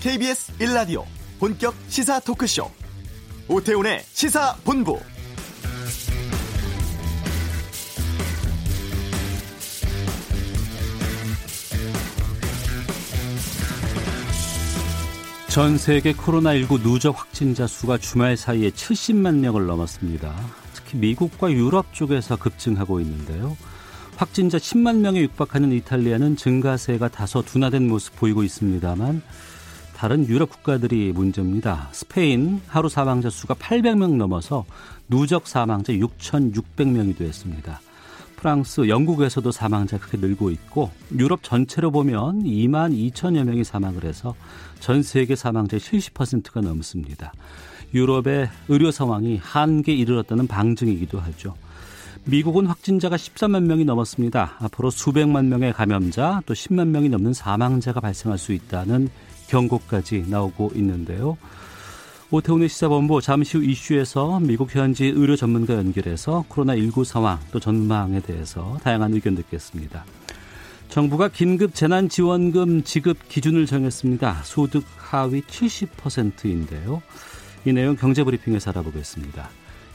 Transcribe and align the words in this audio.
KBS 0.00 0.56
1라디오 0.56 1.04
본격 1.38 1.74
시사 1.88 2.20
토크쇼 2.20 2.70
오태훈의 3.48 4.00
시사본부 4.00 4.98
전 15.50 15.76
세계 15.76 16.14
코로나19 16.14 16.80
누적 16.80 17.18
확진자 17.18 17.66
수가 17.66 17.98
주말 17.98 18.38
사이에 18.38 18.70
70만 18.70 19.40
명을 19.40 19.66
넘었습니다. 19.66 20.34
특히 20.72 20.96
미국과 20.96 21.52
유럽 21.52 21.92
쪽에서 21.92 22.36
급증하고 22.36 23.00
있는데요. 23.00 23.54
확진자 24.16 24.56
10만 24.56 25.00
명에 25.00 25.20
육박하는 25.20 25.72
이탈리아는 25.72 26.36
증가세가 26.36 27.08
다소 27.08 27.42
둔화된 27.42 27.86
모습 27.86 28.16
보이고 28.16 28.42
있습니다만 28.42 29.22
다른 30.00 30.26
유럽 30.26 30.48
국가들이 30.48 31.12
문제입니다. 31.12 31.90
스페인 31.92 32.62
하루 32.68 32.88
사망자 32.88 33.28
수가 33.28 33.52
800명 33.52 34.16
넘어서 34.16 34.64
누적 35.10 35.46
사망자 35.46 35.92
6,600명이 35.92 37.18
되었습니다. 37.18 37.82
프랑스, 38.36 38.88
영국에서도 38.88 39.52
사망자 39.52 39.98
크게 39.98 40.16
늘고 40.16 40.52
있고 40.52 40.90
유럽 41.18 41.42
전체로 41.42 41.90
보면 41.90 42.44
2만 42.44 43.12
2천여 43.12 43.44
명이 43.44 43.62
사망을 43.62 44.04
해서 44.04 44.34
전 44.78 45.02
세계 45.02 45.36
사망자의 45.36 45.78
70%가 45.82 46.62
넘습니다. 46.62 47.34
유럽의 47.92 48.48
의료 48.68 48.90
상황이 48.90 49.36
한계에 49.36 49.94
이르렀다는 49.94 50.46
방증이기도 50.46 51.20
하죠. 51.20 51.54
미국은 52.24 52.64
확진자가 52.64 53.16
13만 53.16 53.64
명이 53.64 53.84
넘었습니다. 53.84 54.56
앞으로 54.60 54.88
수백만 54.88 55.50
명의 55.50 55.74
감염자 55.74 56.40
또 56.46 56.54
10만 56.54 56.88
명이 56.88 57.10
넘는 57.10 57.34
사망자가 57.34 58.00
발생할 58.00 58.38
수 58.38 58.54
있다는 58.54 59.10
경고까지 59.50 60.24
나오고 60.28 60.72
있는데요. 60.76 61.36
오태훈의 62.30 62.68
시사본부 62.68 63.20
잠시 63.20 63.58
후 63.58 63.64
이슈에서 63.64 64.38
미국 64.40 64.74
현지 64.74 65.06
의료 65.06 65.34
전문가 65.34 65.74
연결해서 65.74 66.44
코로나19 66.48 67.04
상황 67.04 67.40
또 67.50 67.58
전망에 67.58 68.20
대해서 68.20 68.78
다양한 68.84 69.12
의견 69.14 69.34
듣겠습니다. 69.34 70.04
정부가 70.88 71.28
긴급 71.28 71.74
재난지원금 71.74 72.84
지급 72.84 73.28
기준을 73.28 73.66
정했습니다. 73.66 74.42
소득 74.44 74.84
하위 74.96 75.42
70%인데요. 75.42 77.02
이 77.64 77.72
내용 77.72 77.96
경제브리핑에서 77.96 78.70
알아보겠습니다. 78.70 79.50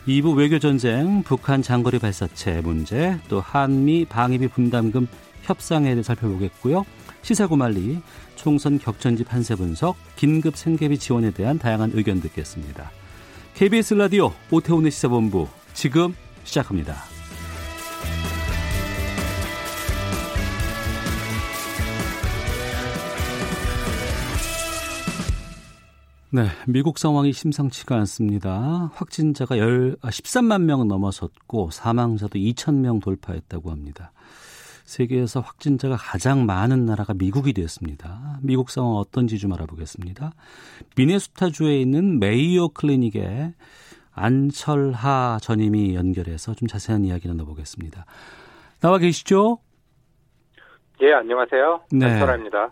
2부 0.08 0.38
외교전쟁, 0.38 1.24
북한 1.24 1.62
장거리 1.62 2.00
발사체 2.00 2.62
문제, 2.62 3.18
또 3.28 3.42
한미 3.42 4.06
방위비 4.06 4.50
분담금 4.50 5.08
협상에 5.44 5.92
대해 5.92 6.04
살펴보겠고요. 6.04 6.86
시사구말리, 7.26 8.02
총선 8.36 8.78
격전지 8.78 9.24
판세 9.24 9.56
분석, 9.56 9.96
긴급 10.16 10.56
생계비 10.56 11.00
지원에 11.00 11.32
대한 11.32 11.58
다양한 11.58 11.90
의견 11.96 12.22
듣겠습니다. 12.22 12.92
KBS 13.56 13.96
라디오 13.96 14.32
오태훈의 14.52 14.92
시사본부 14.92 15.48
지금 15.74 16.14
시작합니다. 16.44 16.94
네, 26.30 26.46
미국 26.68 27.00
상황이 27.00 27.34
심상치가 27.34 27.96
않습니다. 27.96 28.92
확진자가 28.94 29.56
13만 29.56 30.52
아, 30.52 30.60
명 30.60 30.88
넘어섰고 30.88 31.72
사망자도 31.72 32.38
2천 32.38 32.76
명 32.76 33.00
돌파했다고 33.00 33.72
합니다. 33.72 34.12
세계에서 34.86 35.40
확진자가 35.40 35.96
가장 35.98 36.46
많은 36.46 36.86
나라가 36.86 37.14
미국이 37.14 37.54
되었습니다. 37.54 38.40
미국 38.44 38.70
상황 38.70 38.94
어떤지 38.94 39.40
좀 39.40 39.52
알아보겠습니다. 39.54 40.32
미네소타주에 40.96 41.78
있는 41.78 42.20
메이오 42.20 42.70
클리닉에 42.70 43.54
안철하 44.14 45.40
전임이 45.42 45.96
연결해서 45.96 46.54
좀 46.54 46.68
자세한 46.68 47.04
이야기 47.04 47.28
나눠보겠습니다. 47.28 48.06
나와 48.80 49.00
계시죠? 49.00 49.58
예, 51.02 51.14
안녕하세요. 51.14 51.82
네. 51.92 52.06
안철하입니다. 52.06 52.72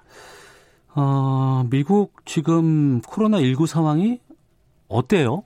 어, 0.95 1.63
미국 1.69 2.25
지금 2.25 3.01
코로나19 3.01 3.65
상황이 3.65 4.19
어때요? 4.87 5.43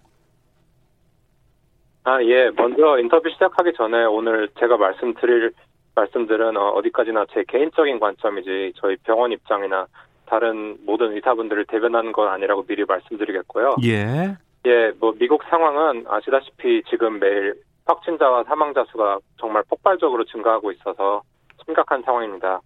아, 2.03 2.22
예. 2.24 2.52
먼저 2.52 3.00
인터뷰 3.00 3.30
시작하기 3.30 3.74
전에 3.78 4.03
오늘 4.06 4.50
제가 4.59 4.78
말씀드릴 4.78 5.53
말씀들은 5.97 6.56
어, 6.58 6.69
어디까지나 6.69 7.25
제 7.34 7.44
개인적인 7.47 8.00
관점이지 8.00 8.74
저희 8.78 8.96
병원 8.97 9.31
입장이나 9.31 9.88
다른 10.28 10.78
모든 10.85 11.13
의사분들을 11.13 11.66
대변하는 11.66 12.12
건 12.12 12.28
아니라고 12.30 12.63
미리 12.66 12.85
말씀드리겠고요. 12.85 13.78
예. 13.85 14.38
예, 14.66 14.91
뭐 15.00 15.13
미국 15.18 15.44
상황은 15.50 16.06
아시다시피 16.08 16.84
지금 16.90 17.19
매일 17.19 17.56
확진자와 17.85 18.44
사망자 18.44 18.85
수가 18.91 19.19
정말 19.40 19.63
폭발적으로 19.69 20.25
증가하고 20.25 20.72
있어서 20.74 21.24
심각한 21.66 22.02
상황입니다. 22.03 22.59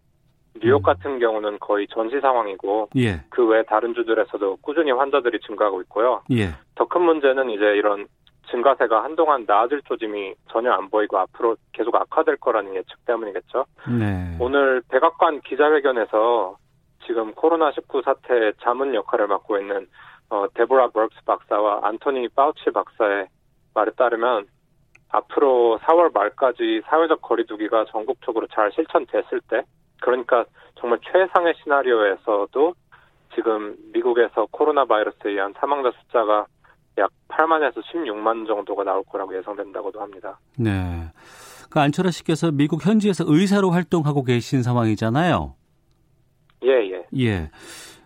뉴욕 0.61 0.81
음. 0.81 0.83
같은 0.83 1.19
경우는 1.19 1.59
거의 1.59 1.87
전시 1.87 2.19
상황이고 2.19 2.89
예. 2.97 3.21
그 3.29 3.47
외 3.47 3.63
다른 3.63 3.93
주들에서도 3.93 4.57
꾸준히 4.61 4.91
환자들이 4.91 5.39
증가하고 5.47 5.81
있고요. 5.83 6.21
예. 6.31 6.49
더 6.75 6.85
큰 6.85 7.03
문제는 7.03 7.49
이제 7.51 7.63
이런 7.77 8.07
증가세가 8.51 9.03
한동안 9.03 9.45
나아질 9.47 9.81
조짐이 9.83 10.35
전혀 10.49 10.71
안 10.71 10.89
보이고 10.89 11.17
앞으로 11.17 11.55
계속 11.71 11.95
악화될 11.95 12.37
거라는 12.37 12.75
예측 12.75 13.03
때문이겠죠. 13.05 13.65
네. 13.97 14.37
오늘 14.39 14.81
백악관 14.89 15.41
기자회견에서 15.41 16.57
지금 17.05 17.33
코로나19 17.33 18.03
사태 18.03 18.51
자문 18.61 18.93
역할을 18.93 19.27
맡고 19.27 19.57
있는 19.57 19.87
어, 20.29 20.45
데보라 20.53 20.89
버크스 20.89 21.23
박사와 21.25 21.79
안토니 21.83 22.29
파우치 22.29 22.71
박사의 22.73 23.27
말에 23.73 23.91
따르면 23.91 24.47
앞으로 25.09 25.79
4월 25.83 26.13
말까지 26.13 26.81
사회적 26.85 27.21
거리두기가 27.21 27.85
전국적으로 27.85 28.47
잘 28.47 28.71
실천됐을 28.71 29.41
때, 29.49 29.63
그러니까 30.01 30.45
정말 30.75 30.99
최상의 31.03 31.53
시나리오에서도 31.61 32.73
지금 33.35 33.75
미국에서 33.93 34.47
코로나 34.51 34.85
바이러스에 34.85 35.31
의한 35.31 35.53
사망자 35.59 35.91
숫자가 35.99 36.45
약 36.97 37.09
8만에서 37.29 37.81
16만 37.83 38.45
정도가 38.47 38.83
나올 38.83 39.03
거라고 39.03 39.35
예상된다고도 39.37 40.01
합니다. 40.01 40.39
네. 40.57 41.11
그 41.69 41.79
안철아 41.79 42.11
씨께서 42.11 42.51
미국 42.51 42.85
현지에서 42.85 43.23
의사로 43.27 43.71
활동하고 43.71 44.23
계신 44.23 44.61
상황이잖아요. 44.61 45.55
예, 46.63 46.69
예. 46.69 47.05
예. 47.17 47.49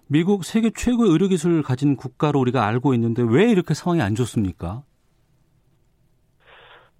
미국 0.08 0.46
세계 0.46 0.70
최고의 0.70 1.12
의료 1.12 1.28
기술을 1.28 1.64
가진 1.64 1.96
국가로 1.96 2.40
우리가 2.40 2.66
알고 2.66 2.94
있는데 2.94 3.24
왜 3.28 3.50
이렇게 3.50 3.74
상황이 3.74 4.02
안 4.02 4.14
좋습니까? 4.14 4.84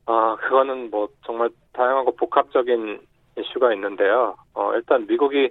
아, 0.08 0.36
그거는 0.42 0.90
뭐 0.90 1.08
정말 1.24 1.50
다양하고 1.74 2.16
복합적인 2.16 3.00
이슈가 3.38 3.74
있는데요. 3.74 4.36
어, 4.54 4.74
일단 4.74 5.06
미국이 5.08 5.50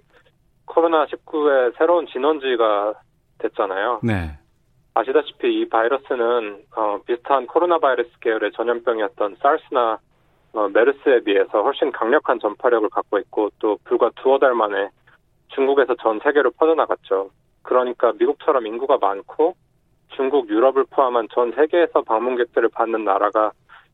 코로나19의 0.66 1.76
새로운 1.76 2.06
진원지가 2.06 2.94
됐잖아요. 3.38 4.00
네. 4.02 4.38
아시다시피 4.94 5.60
이 5.60 5.68
바이러스는 5.68 6.64
어, 6.76 6.98
비슷한 7.04 7.46
코로나 7.46 7.78
바이러스 7.78 8.10
계열의 8.20 8.52
전염병이었던 8.52 9.36
사르스나 9.42 9.98
어, 10.52 10.68
메르스에 10.68 11.20
비해서 11.24 11.62
훨씬 11.62 11.90
강력한 11.90 12.38
전파력을 12.38 12.88
갖고 12.90 13.18
있고 13.18 13.50
또 13.58 13.76
불과 13.84 14.10
두어 14.16 14.38
달 14.38 14.54
만에 14.54 14.88
중국에서 15.48 15.96
전 15.96 16.20
세계로 16.22 16.52
퍼져나갔죠. 16.52 17.30
그러니까 17.62 18.12
미국처럼 18.12 18.66
인구가 18.66 18.98
많고 18.98 19.56
중국, 20.14 20.48
유럽을 20.48 20.84
포함한 20.90 21.26
전 21.34 21.52
세계에서 21.52 22.02
방문객들을 22.02 22.68
받는 22.68 23.04
나라가 23.04 23.50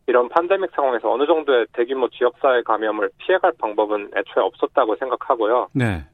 이런 0.07 0.29
팬데믹 0.29 0.71
상황에서 0.75 1.11
어느 1.11 1.25
정도의 1.25 1.67
대규모 1.73 2.09
지역사회 2.11 2.63
감염을 2.63 3.11
피해갈 3.19 3.53
방법은 3.59 4.11
애초에 4.17 4.43
없었다고 4.43 4.97
생각하고요. 4.97 5.69
네. 5.73 6.05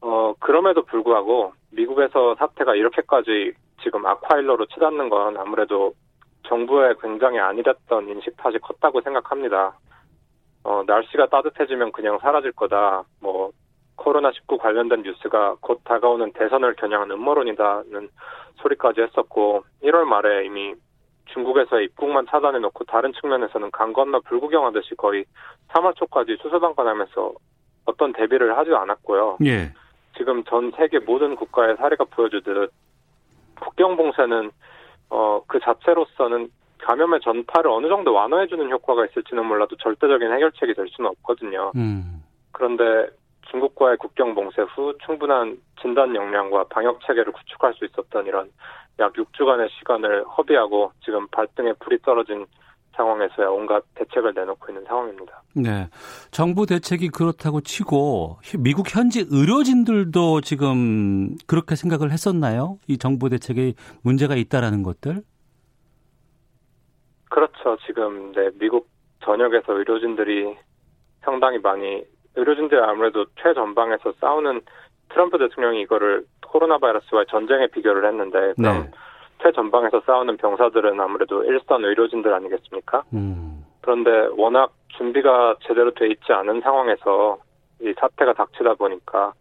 어, 0.00 0.34
그럼에도 0.38 0.82
불구하고 0.82 1.52
미국에서 1.70 2.34
사태가 2.36 2.74
이렇게까지 2.74 3.52
지금 3.82 4.06
아쿠아일러로 4.06 4.66
치닫는 4.66 5.08
건 5.08 5.36
아무래도 5.36 5.92
정부의 6.48 6.94
굉장히 7.00 7.38
안일했던 7.38 8.08
인식 8.08 8.36
탓이 8.36 8.58
컸다고 8.58 9.00
생각합니다. 9.00 9.76
어, 10.64 10.82
날씨가 10.86 11.26
따뜻해지면 11.26 11.92
그냥 11.92 12.18
사라질 12.20 12.52
거다. 12.52 13.04
뭐, 13.20 13.50
코로나19 13.96 14.58
관련된 14.58 15.02
뉴스가 15.02 15.56
곧 15.60 15.80
다가오는 15.84 16.32
대선을 16.32 16.74
겨냥한 16.74 17.10
음모론이다는 17.10 18.08
소리까지 18.56 19.00
했었고, 19.02 19.64
1월 19.82 20.04
말에 20.04 20.44
이미 20.44 20.74
중국에서의 21.32 21.86
입국만 21.86 22.26
차단해 22.28 22.58
놓고 22.58 22.84
다른 22.84 23.12
측면에서는 23.12 23.70
강 23.70 23.92
건너 23.92 24.20
불구경하듯이 24.20 24.94
거의 24.96 25.24
3월 25.68 25.94
초까지 25.96 26.36
수소방관하면서 26.42 27.32
어떤 27.86 28.12
대비를 28.12 28.56
하지 28.56 28.70
않았고요. 28.74 29.38
예. 29.44 29.72
지금 30.16 30.44
전 30.44 30.72
세계 30.76 30.98
모든 30.98 31.36
국가의 31.36 31.76
사례가 31.76 32.04
보여주듯 32.04 32.72
국경 33.60 33.96
봉쇄는 33.96 34.50
어, 35.10 35.42
그 35.46 35.60
자체로서는 35.60 36.50
감염의 36.78 37.20
전파를 37.20 37.70
어느 37.70 37.88
정도 37.88 38.12
완화해주는 38.12 38.70
효과가 38.70 39.06
있을지는 39.06 39.46
몰라도 39.46 39.76
절대적인 39.76 40.30
해결책이 40.32 40.74
될 40.74 40.88
수는 40.88 41.10
없거든요. 41.10 41.72
음. 41.76 42.22
그런데 42.52 43.08
중국과의 43.50 43.96
국경 43.98 44.34
봉쇄 44.34 44.62
후 44.62 44.96
충분한 45.04 45.58
진단 45.80 46.14
역량과 46.14 46.64
방역 46.64 47.00
체계를 47.02 47.32
구축할 47.32 47.74
수 47.74 47.84
있었던 47.84 48.26
이런 48.26 48.50
약 48.98 49.12
6주간의 49.12 49.68
시간을 49.78 50.24
허비하고 50.24 50.92
지금 51.04 51.26
발등에 51.28 51.74
불이 51.74 51.98
떨어진 52.02 52.46
상황에서야 52.96 53.48
온갖 53.48 53.84
대책을 53.94 54.32
내놓고 54.34 54.68
있는 54.70 54.84
상황입니다. 54.84 55.42
네. 55.54 55.88
정부 56.30 56.66
대책이 56.66 57.10
그렇다고 57.10 57.60
치고 57.60 58.38
미국 58.58 58.86
현지 58.94 59.24
의료진들도 59.30 60.40
지금 60.40 61.36
그렇게 61.46 61.76
생각을 61.76 62.10
했었나요? 62.10 62.78
이 62.88 62.98
정부 62.98 63.28
대책에 63.28 63.74
문제가 64.02 64.34
있다라는 64.34 64.82
것들? 64.82 65.22
그렇죠. 67.30 67.76
지금 67.86 68.32
네, 68.32 68.50
미국 68.58 68.88
전역에서 69.24 69.72
의료진들이 69.74 70.56
상당히 71.22 71.58
많이 71.58 72.04
의료진들이 72.36 72.80
아무래도 72.80 73.26
최전방에서 73.42 74.14
싸우는 74.20 74.62
트럼프 75.08 75.38
대통령이 75.38 75.82
이거를 75.82 76.24
코로나 76.46 76.78
바이러스와의 76.78 77.26
전쟁에 77.28 77.66
비교를 77.68 78.06
했는데 78.08 78.54
그럼 78.56 78.84
네. 78.84 78.90
최전방에서 79.42 80.00
싸우는 80.06 80.36
병사들은 80.36 81.00
아무래도 81.00 81.44
일선 81.44 81.84
의료진들 81.84 82.32
아니겠습니까? 82.32 83.04
음. 83.12 83.64
그런데 83.80 84.10
워낙 84.36 84.72
준비가 84.88 85.56
제대로 85.62 85.92
돼 85.92 86.08
있지 86.08 86.32
않은 86.32 86.60
상황에서 86.60 87.38
이 87.80 87.92
사태가 87.98 88.32
닥치다 88.32 88.74
보니까 88.74 89.32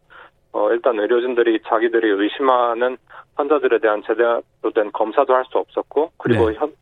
어, 0.51 0.71
일단 0.71 0.99
의료진들이 0.99 1.61
자기들이 1.65 2.09
의심하는 2.09 2.97
환자들에 3.35 3.79
대한 3.79 4.03
제대로 4.05 4.41
된 4.73 4.91
검사도 4.91 5.33
할 5.33 5.45
수 5.45 5.57
없었고 5.57 6.11
그리고 6.17 6.49
네. 6.49 6.55
현, 6.57 6.73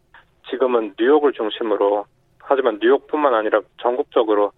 지금은 0.49 0.95
뉴욕을 0.99 1.33
중심으로 1.33 2.05
하지만 2.39 2.79
뉴욕뿐만 2.81 3.33
아니라 3.33 3.61
전국적으로 3.81 4.51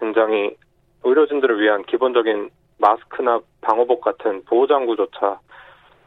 굉장히 0.00 0.56
의료진들을 1.04 1.60
위한 1.60 1.84
기본적인 1.84 2.50
마스크나 2.78 3.40
방호복 3.60 4.00
같은 4.00 4.44
보호장구조차 4.44 5.40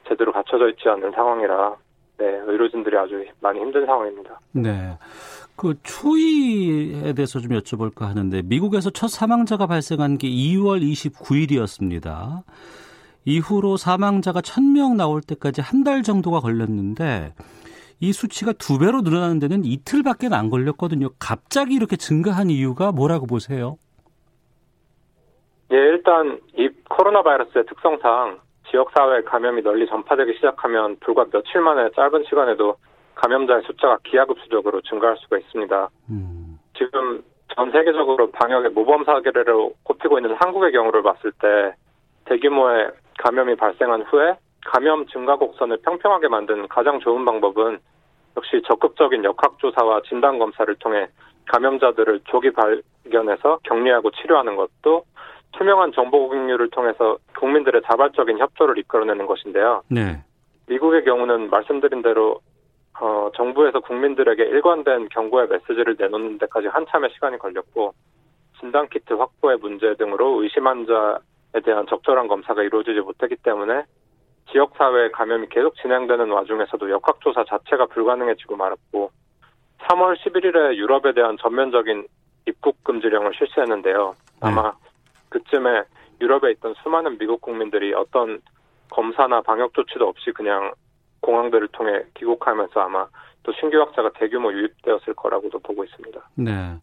제대로 0.08 0.32
갖춰져 0.32 0.70
있지 0.70 0.88
않는 0.90 1.12
상황이라 1.12 1.76
네, 2.22 2.40
의료진들이 2.46 2.96
아주 2.96 3.26
많이 3.40 3.60
힘든 3.60 3.84
상황입니다. 3.88 4.40
네. 4.52 4.96
그 5.56 5.74
추위에 5.82 7.14
대해서 7.14 7.40
좀 7.40 7.58
여쭤볼까 7.58 8.02
하는데 8.02 8.44
미국에서 8.44 8.92
첫 8.92 9.08
사망자가 9.08 9.66
발생한 9.66 10.20
게 10.20 10.28
2월 10.28 10.84
29일이었습니다. 10.84 12.44
이후로 13.26 13.78
사망자가 13.78 14.42
1000명 14.42 14.96
나올 14.98 15.22
때까지 15.22 15.62
한 15.62 15.84
달 15.84 16.04
정도가 16.04 16.42
걸렸는데 16.42 17.34
이 18.00 18.14
수치가 18.14 18.52
두 18.54 18.78
배로 18.78 19.02
늘어나는 19.02 19.40
데는 19.40 19.66
이틀밖에 19.66 20.28
안 20.32 20.52
걸렸거든요. 20.52 21.10
갑자기 21.18 21.74
이렇게 21.74 21.96
증가한 21.96 22.52
이유가 22.52 22.92
뭐라고 22.92 23.26
보세요? 23.26 23.78
예, 25.72 25.76
일단 25.76 26.40
이 26.56 26.70
코로나 26.88 27.24
바이러스의 27.24 27.66
특성상 27.66 28.40
지역사회 28.72 29.24
감염이 29.24 29.62
널리 29.62 29.86
전파되기 29.88 30.36
시작하면 30.36 30.98
불과 31.02 31.26
며칠 31.26 31.62
만에 31.62 31.90
짧은 31.92 32.24
시간에도 32.24 32.78
감염자의 33.16 33.64
숫자가 33.64 34.00
기하급수적으로 34.04 34.82
증가할 34.82 35.18
수가 35.18 35.38
있습니다. 35.38 35.90
음. 36.10 36.60
지금 36.78 37.22
전 37.56 37.72
세계적으로 37.72 38.32
방역의 38.32 38.72
모범 38.72 39.04
사례로 39.04 39.74
꼽히고 39.84 40.18
있는 40.20 40.36
한국의 40.40 40.72
경우를 40.72 41.04
봤을 41.04 41.32
때 41.34 41.76
대규모의 42.26 42.92
감염이 43.20 43.56
발생한 43.56 44.04
후에 44.04 44.38
감염 44.66 45.06
증가 45.08 45.36
곡선을 45.36 45.80
평평하게 45.84 46.30
만드는 46.30 46.70
가장 46.70 47.00
좋은 47.00 47.26
방법은 47.26 47.80
역시 48.38 48.62
적극적인 48.66 49.26
역학조사와 49.26 50.04
진단검사를 50.08 50.74
통해 50.76 51.08
감염자들을 51.48 52.22
조기 52.26 52.52
발견해서 52.54 53.60
격리하고 53.64 54.12
치료하는 54.12 54.56
것도 54.56 55.04
투명한 55.54 55.92
정보 55.94 56.28
공유를 56.30 56.70
통해서 56.70 57.18
국민들의 57.38 57.82
자발적인 57.86 58.40
협조를 58.40 58.78
이끌어내는 58.80 59.26
것인데요. 59.26 59.84
네. 59.90 60.24
미국의 60.68 61.04
경우는 61.04 61.50
말씀드린 61.50 62.02
대로 62.02 62.40
어, 63.00 63.30
정부에서 63.36 63.80
국민들에게 63.80 64.44
일관된 64.44 65.10
경고의 65.10 65.48
메시지를 65.48 65.96
내놓는 65.98 66.38
데까지 66.38 66.68
한참의 66.68 67.10
시간이 67.14 67.38
걸렸고 67.40 67.94
진단키트 68.60 69.14
확보의 69.14 69.58
문제 69.58 69.96
등으로 69.96 70.44
의심 70.44 70.68
환자에 70.68 71.62
대한 71.66 71.88
적절한 71.88 72.28
검사가 72.28 72.62
이루어지지 72.64 73.00
못했기 73.00 73.38
때문에 73.38 73.84
지역사회 74.52 75.12
감염이 75.12 75.48
계속 75.50 75.76
진행되는 75.78 76.30
와중에서도 76.30 76.90
역학조사 76.90 77.46
자체가 77.46 77.88
불가능해지고 77.88 78.56
말았고 78.56 79.12
3월 79.80 80.18
11일에 80.18 80.76
유럽에 80.76 81.14
대한 81.14 81.38
전면적인 81.38 82.06
입국 82.48 82.84
금지령을 82.84 83.34
실시했는데요. 83.34 84.16
아마 84.42 84.72
네. 84.72 84.91
그쯤에 85.32 85.84
유럽에 86.22 86.52
있던 86.52 86.76
수많은 86.84 87.18
미국 87.18 87.42
국민들이 87.42 87.94
어떤 87.94 88.40
검사나 88.92 89.42
방역 89.42 89.74
조치도 89.74 90.08
없이 90.08 90.32
그냥 90.32 90.74
공항들을 91.22 91.70
통해 91.70 92.04
귀국하면서 92.16 92.80
아마 92.80 93.08
또 93.44 93.52
신규 93.60 93.80
확자가 93.80 94.12
대규모 94.14 94.52
유입되었을 94.54 95.16
거라고도 95.16 95.60
보고 95.60 95.84
있습니다. 95.84 96.20
네. 96.36 96.76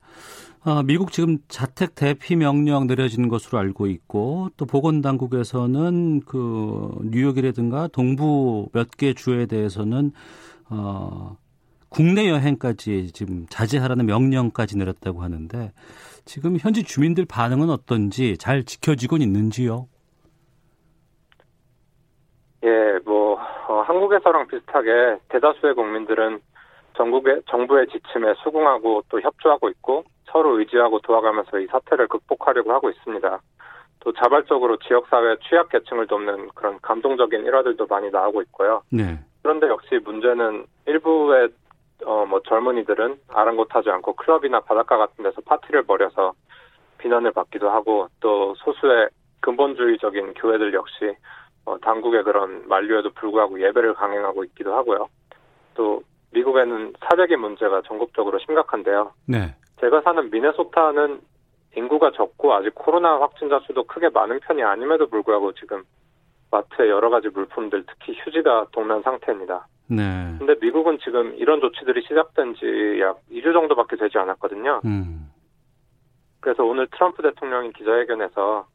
어, 0.64 0.82
미국 0.82 1.12
지금 1.12 1.38
자택 1.48 1.94
대피 1.94 2.34
명령 2.34 2.88
내려진 2.88 3.28
것으로 3.28 3.58
알고 3.58 3.86
있고 3.86 4.48
또 4.56 4.66
보건 4.66 5.00
당국에서는 5.02 6.22
그 6.26 6.90
뉴욕이라든가 7.04 7.88
동부 7.88 8.70
몇 8.72 8.88
개 8.98 9.14
주에 9.14 9.46
대해서는 9.46 10.10
어, 10.70 11.36
국내 11.90 12.29
여행까지 12.29 13.12
지금 13.12 13.46
자제하라는 13.49 14.06
명령까지 14.06 14.76
내렸다고 14.76 15.23
하는데 15.23 15.73
지금 16.25 16.56
현지 16.58 16.82
주민들 16.82 17.25
반응은 17.25 17.70
어떤지 17.70 18.37
잘 18.37 18.64
지켜지고 18.64 19.17
있는지요? 19.17 19.87
예, 22.64 22.99
뭐 23.05 23.40
어, 23.69 23.81
한국에서랑 23.82 24.46
비슷하게 24.49 25.19
대다수의 25.29 25.75
국민들은 25.75 26.40
전국의 26.96 27.43
정부의 27.49 27.87
지침에 27.87 28.35
수긍하고 28.43 29.05
또 29.08 29.20
협조하고 29.20 29.69
있고 29.70 30.05
서로 30.26 30.58
의지하고 30.58 30.99
도와가면서 31.00 31.61
이 31.61 31.67
사태를 31.67 32.08
극복하려고 32.08 32.73
하고 32.73 32.90
있습니다. 32.90 33.40
또 34.00 34.12
자발적으로 34.12 34.76
지역사회 34.79 35.37
취약 35.49 35.70
계층을 35.70 36.06
돕는 36.06 36.50
그런 36.55 36.79
감동적인 36.82 37.44
일화들도 37.44 37.87
많이 37.87 38.11
나오고 38.11 38.43
있고요. 38.43 38.82
네. 38.90 39.19
그런데 39.43 39.69
역시 39.69 39.99
문제는 40.05 40.67
일부의 40.87 41.49
어, 42.04 42.26
뭐 42.26 42.40
젊은이들은 42.42 43.20
아랑곳하지 43.28 43.90
않고 43.90 44.14
클럽이나 44.14 44.60
바닷가 44.60 44.96
같은 44.96 45.24
데서 45.24 45.40
파티를 45.42 45.82
벌여서 45.82 46.32
비난을 46.98 47.32
받기도 47.32 47.70
하고 47.70 48.08
또 48.20 48.54
소수의 48.56 49.08
근본주의적인 49.40 50.34
교회들 50.34 50.75
역시 50.75 51.14
어, 51.64 51.78
당국의 51.78 52.25
그런 52.25 52.66
만류에도 52.68 53.11
불구하고 53.11 53.61
예배를 53.61 53.94
강행하고 53.94 54.44
있기도 54.44 54.75
하고요. 54.75 55.08
또 55.75 56.02
미국에는 56.32 56.94
사재기 57.00 57.37
문제가 57.37 57.82
전국적으로 57.82 58.38
심각한데요. 58.38 59.12
네. 59.26 59.54
제가 59.80 60.00
사는 60.02 60.30
미네소타는 60.30 61.20
인구가 61.76 62.11
적고 62.11 62.54
아직 62.54 62.75
코로나 62.75 63.20
확진자 63.20 63.61
수도 63.61 63.84
크게 63.84 64.08
많은 64.08 64.40
편이 64.40 64.62
아님에도 64.62 65.08
불구하고 65.08 65.52
지금 65.52 65.84
마트에 66.50 66.88
여러 66.88 67.11
가지 67.11 67.28
물품들 67.28 67.84
특히 67.87 68.18
휴지가 68.18 68.66
동난 68.73 69.02
상태입니다. 69.02 69.66
네. 69.88 70.35
근데 70.38 70.54
미국은 70.61 70.99
지금 71.02 71.35
이런 71.37 71.61
조치들이 71.61 72.02
시작된 72.02 72.54
지 72.54 72.99
약 73.00 73.21
2주 73.30 73.52
정도밖에 73.52 73.97
되지 73.97 74.18
않았거든요. 74.18 74.83
음. 74.85 75.30
그래서 76.40 76.64
오늘 76.64 76.87
트럼프 76.88 77.23
대통령이 77.23 77.73
기자회견에서 77.73 78.66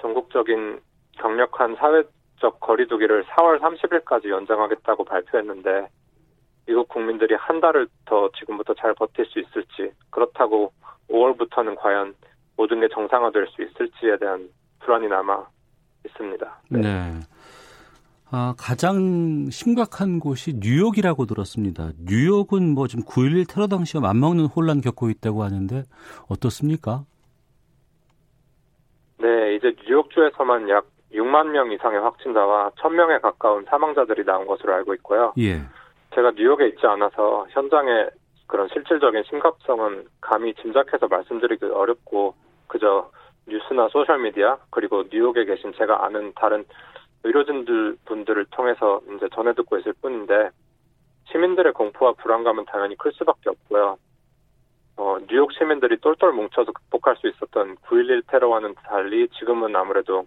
전국적인 0.00 0.80
강력한 1.18 1.76
사회적 1.76 2.60
거리두기를 2.60 3.24
4월 3.24 3.60
30일까지 3.60 4.28
연장하겠다고 4.30 5.04
발표했는데 5.04 5.88
미국 6.66 6.88
국민들이 6.88 7.34
한 7.34 7.60
달을 7.60 7.88
더 8.04 8.30
지금부터 8.38 8.74
잘 8.74 8.94
버틸 8.94 9.26
수 9.26 9.40
있을지 9.40 9.92
그렇다고 10.10 10.72
5월부터는 11.10 11.76
과연 11.76 12.14
모든 12.56 12.80
게 12.80 12.88
정상화될 12.88 13.48
수 13.48 13.62
있을지에 13.62 14.18
대한 14.18 14.48
불안이 14.80 15.08
남아 15.08 15.46
있습니다. 16.06 16.60
네. 16.70 16.80
네. 16.80 17.20
아, 18.32 18.54
가장 18.56 19.50
심각한 19.50 20.20
곳이 20.20 20.54
뉴욕이라고 20.60 21.26
들었습니다. 21.26 21.90
뉴욕은 22.06 22.74
뭐 22.74 22.86
지금 22.86 23.04
9.11 23.04 23.52
테러 23.52 23.66
당시와 23.66 24.00
맞먹는 24.02 24.46
혼란 24.46 24.80
겪고 24.80 25.10
있다고 25.10 25.42
하는데 25.42 25.82
어떻습니까? 26.28 27.02
네, 29.18 29.56
이제 29.56 29.74
뉴욕주에서만 29.84 30.68
약 30.68 30.86
6만 31.12 31.48
명 31.50 31.72
이상의 31.72 32.00
확진자와 32.00 32.70
1000명에 32.78 33.20
가까운 33.20 33.64
사망자들이 33.64 34.24
나온 34.24 34.46
것으로 34.46 34.74
알고 34.74 34.94
있고요. 34.94 35.32
예. 35.38 35.62
제가 36.14 36.30
뉴욕에 36.36 36.68
있지 36.68 36.86
않아서 36.86 37.46
현장의 37.50 38.10
그런 38.46 38.68
실질적인 38.72 39.24
심각성은 39.28 40.06
감히 40.20 40.54
짐작해서 40.54 41.08
말씀드리기 41.08 41.64
어렵고 41.66 42.34
그저 42.68 43.10
뉴스나 43.46 43.88
소셜미디어 43.88 44.58
그리고 44.70 45.02
뉴욕에 45.10 45.44
계신 45.44 45.72
제가 45.76 46.04
아는 46.04 46.32
다른 46.36 46.64
의료진들 47.24 47.98
분들을 48.04 48.46
통해서 48.50 49.00
이제 49.16 49.28
전해 49.34 49.52
듣고 49.54 49.78
있을 49.78 49.92
뿐인데 50.00 50.50
시민들의 51.30 51.72
공포와 51.72 52.14
불안감은 52.14 52.64
당연히 52.66 52.96
클 52.96 53.12
수밖에 53.12 53.50
없고요. 53.50 53.98
어, 54.96 55.16
뉴욕 55.28 55.52
시민들이 55.52 55.98
똘똘 56.00 56.32
뭉쳐서 56.32 56.72
극복할 56.72 57.16
수 57.16 57.28
있었던 57.28 57.76
9.11 57.76 58.26
테러와는 58.26 58.74
달리 58.74 59.28
지금은 59.38 59.74
아무래도 59.74 60.26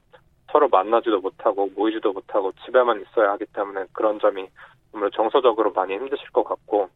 서로 0.52 0.68
만나지도 0.70 1.20
못하고 1.20 1.70
모이지도 1.76 2.14
못하고 2.14 2.52
집에만 2.66 3.02
있어야 3.02 3.32
하기 3.34 3.46
때문에 3.54 3.86
그런 3.92 4.20
점이 4.20 4.48
아무래도 4.94 5.16
정서적으로 5.16 5.72
많이 5.74 5.94
힘드실 5.96 6.30
것 6.32 6.44
같고 6.44 6.90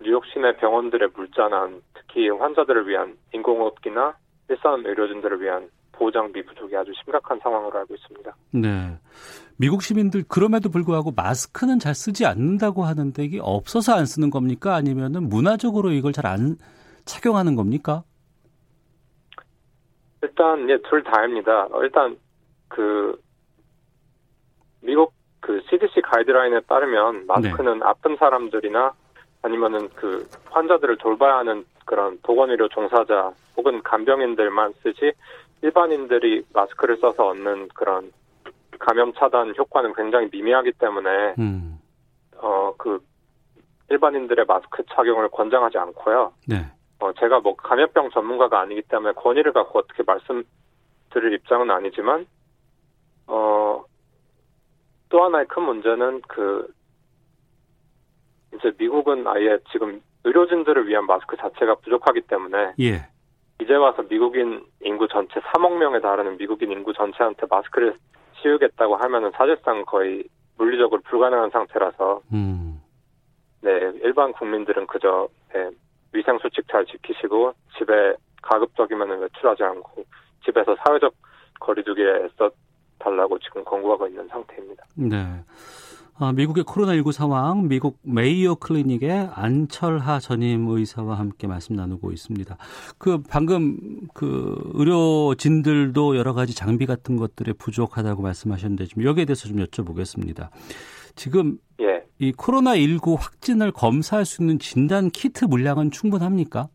뉴욕 0.00 0.24
시내 0.26 0.56
병원들의 0.56 1.10
물자난 1.14 1.82
특히 1.94 2.28
환자들을 2.28 2.88
위한 2.88 3.16
인공호흡기나 3.32 4.16
일선 4.48 4.84
의료진들을 4.84 5.40
위한 5.40 5.70
보호장비 5.96 6.44
부족이 6.44 6.76
아주 6.76 6.92
심각한 7.02 7.38
상황으로 7.42 7.78
알고 7.80 7.94
있습니다. 7.94 8.36
네. 8.52 8.98
미국 9.56 9.82
시민들 9.82 10.24
그럼에도 10.26 10.68
불구하고 10.68 11.12
마스크는 11.14 11.78
잘 11.78 11.94
쓰지 11.94 12.26
않는다고 12.26 12.84
하는데 12.84 13.22
이게 13.22 13.38
없어서 13.40 13.94
안 13.94 14.06
쓰는 14.06 14.30
겁니까? 14.30 14.74
아니면은 14.74 15.28
문화적으로 15.28 15.92
이걸 15.92 16.12
잘 16.12 16.24
안 16.26 16.56
착용하는 17.04 17.54
겁니까? 17.54 18.02
일단 20.22 20.68
예, 20.70 20.78
둘 20.88 21.02
다입니다. 21.04 21.68
어, 21.70 21.82
일단 21.82 22.16
그 22.68 23.20
미국 24.80 25.12
그 25.40 25.60
CDC 25.68 26.00
가이드라인에 26.00 26.60
따르면 26.60 27.26
마스크는 27.26 27.78
네. 27.78 27.84
아픈 27.84 28.16
사람들이나 28.16 28.92
아니면은 29.42 29.90
그 29.94 30.26
환자들을 30.50 30.96
돌봐야 30.96 31.36
하는 31.38 31.64
그런 31.84 32.18
보건의료 32.22 32.68
종사자 32.68 33.32
혹은 33.56 33.82
간병인들만 33.82 34.72
쓰지 34.82 35.12
일반인들이 35.62 36.44
마스크를 36.52 36.96
써서 36.98 37.28
얻는 37.28 37.68
그런 37.74 38.12
감염 38.78 39.12
차단 39.14 39.54
효과는 39.56 39.94
굉장히 39.94 40.28
미미하기 40.30 40.72
때문에 40.72 41.34
음. 41.38 41.78
어그 42.36 43.02
일반인들의 43.90 44.44
마스크 44.46 44.82
착용을 44.94 45.28
권장하지 45.30 45.78
않고요. 45.78 46.32
네. 46.48 46.66
어 47.00 47.12
제가 47.14 47.40
뭐 47.40 47.54
감염병 47.56 48.10
전문가가 48.10 48.60
아니기 48.60 48.82
때문에 48.82 49.12
권위를 49.14 49.52
갖고 49.52 49.78
어떻게 49.78 50.02
말씀드릴 50.02 51.34
입장은 51.34 51.70
아니지만 51.70 52.26
어 53.26 53.54
또 55.14 55.22
하나의 55.22 55.46
큰 55.46 55.62
문제는 55.62 56.22
그 56.26 56.66
이제 58.52 58.72
미국은 58.76 59.24
아예 59.28 59.58
지금 59.70 60.02
의료진들을 60.24 60.88
위한 60.88 61.06
마스크 61.06 61.36
자체가 61.36 61.76
부족하기 61.76 62.22
때문에 62.22 62.74
예. 62.80 63.08
이제 63.60 63.74
와서 63.74 64.02
미국인 64.08 64.64
인구 64.80 65.06
전체 65.08 65.40
3억 65.40 65.76
명에 65.76 66.00
달하는 66.00 66.36
미국인 66.36 66.72
인구 66.72 66.92
전체한테 66.92 67.46
마스크를 67.48 67.96
씌우겠다고 68.40 68.96
하면은 68.96 69.30
사실상 69.32 69.84
거의 69.84 70.24
물리적으로 70.56 71.00
불가능한 71.02 71.50
상태라서 71.50 72.20
음. 72.32 72.80
네 73.60 73.70
일반 74.02 74.32
국민들은 74.32 74.86
그저 74.86 75.28
네, 75.52 75.70
위생 76.12 76.38
수칙 76.38 76.66
잘 76.68 76.84
지키시고 76.86 77.54
집에 77.78 78.14
가급적이면 78.42 79.20
외출하지 79.20 79.62
않고 79.62 80.04
집에서 80.44 80.76
사회적 80.84 81.14
거리두기에 81.60 82.24
애써 82.24 82.50
달라고 82.98 83.38
지금 83.38 83.64
권고하고 83.64 84.06
있는 84.06 84.26
상태입니다. 84.28 84.84
네. 84.96 85.16
아, 86.16 86.32
미국의 86.32 86.62
코로나19 86.62 87.10
상황, 87.10 87.66
미국 87.66 87.98
메이오 88.02 88.54
클리닉의 88.56 89.30
안철하 89.34 90.20
전임 90.20 90.68
의사와 90.68 91.18
함께 91.18 91.48
말씀 91.48 91.74
나누고 91.74 92.12
있습니다. 92.12 92.56
그 92.98 93.20
방금 93.28 93.76
그 94.14 94.54
의료진들도 94.74 96.16
여러 96.16 96.32
가지 96.32 96.54
장비 96.54 96.86
같은 96.86 97.16
것들에 97.16 97.52
부족하다고 97.54 98.22
말씀하셨는데 98.22 98.84
좀 98.86 99.02
여기에 99.02 99.24
대해서 99.24 99.48
좀 99.48 99.56
여쭤보겠습니다. 99.56 100.50
지금 101.16 101.58
예. 101.80 102.04
이 102.20 102.30
코로나19 102.32 103.18
확진을 103.18 103.72
검사할 103.72 104.24
수 104.24 104.40
있는 104.40 104.60
진단 104.60 105.10
키트 105.10 105.46
물량은 105.46 105.90
충분합니까? 105.90 106.68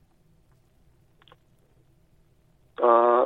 어, 2.81 3.25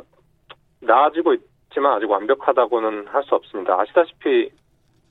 나아지고 0.80 1.34
있지만 1.34 1.94
아직 1.96 2.08
완벽하다고는 2.08 3.08
할 3.08 3.24
수 3.24 3.34
없습니다. 3.34 3.80
아시다시피 3.80 4.50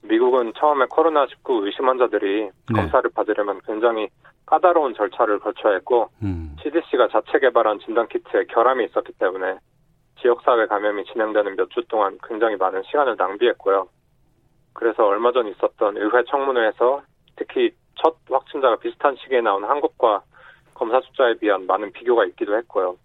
미국은 0.04 0.54
처음에 0.58 0.86
코로나19 0.86 1.66
의심 1.66 1.88
환자들이 1.88 2.44
네. 2.44 2.52
검사를 2.74 3.10
받으려면 3.14 3.60
굉장히 3.66 4.10
까다로운 4.46 4.94
절차를 4.94 5.40
거쳐야 5.40 5.74
했고 5.76 6.10
음. 6.22 6.56
CDC가 6.62 7.08
자체 7.08 7.40
개발한 7.40 7.80
진단키트에 7.80 8.46
결함이 8.46 8.86
있었기 8.86 9.14
때문에 9.14 9.58
지역사회 10.22 10.68
감염이 10.68 11.06
진행되는 11.06 11.56
몇 11.56 11.70
주 11.70 11.82
동안 11.88 12.18
굉장히 12.28 12.56
많은 12.58 12.84
시간을 12.84 13.16
낭비했고요. 13.18 13.88
그래서 14.74 15.06
얼마 15.06 15.32
전 15.32 15.48
있었던 15.48 15.98
의회 15.98 16.24
청문회에서 16.26 17.02
특히 17.36 17.72
첫 17.96 18.16
확진자가 18.30 18.78
비슷한 18.78 19.16
시기에 19.18 19.42
나온 19.42 19.64
한국과 19.64 20.24
검사 20.74 21.00
숫자에 21.02 21.36
비한 21.36 21.66
많은 21.66 21.92
비교가 21.94 22.26
있기도 22.26 22.58
했고요. 22.58 22.98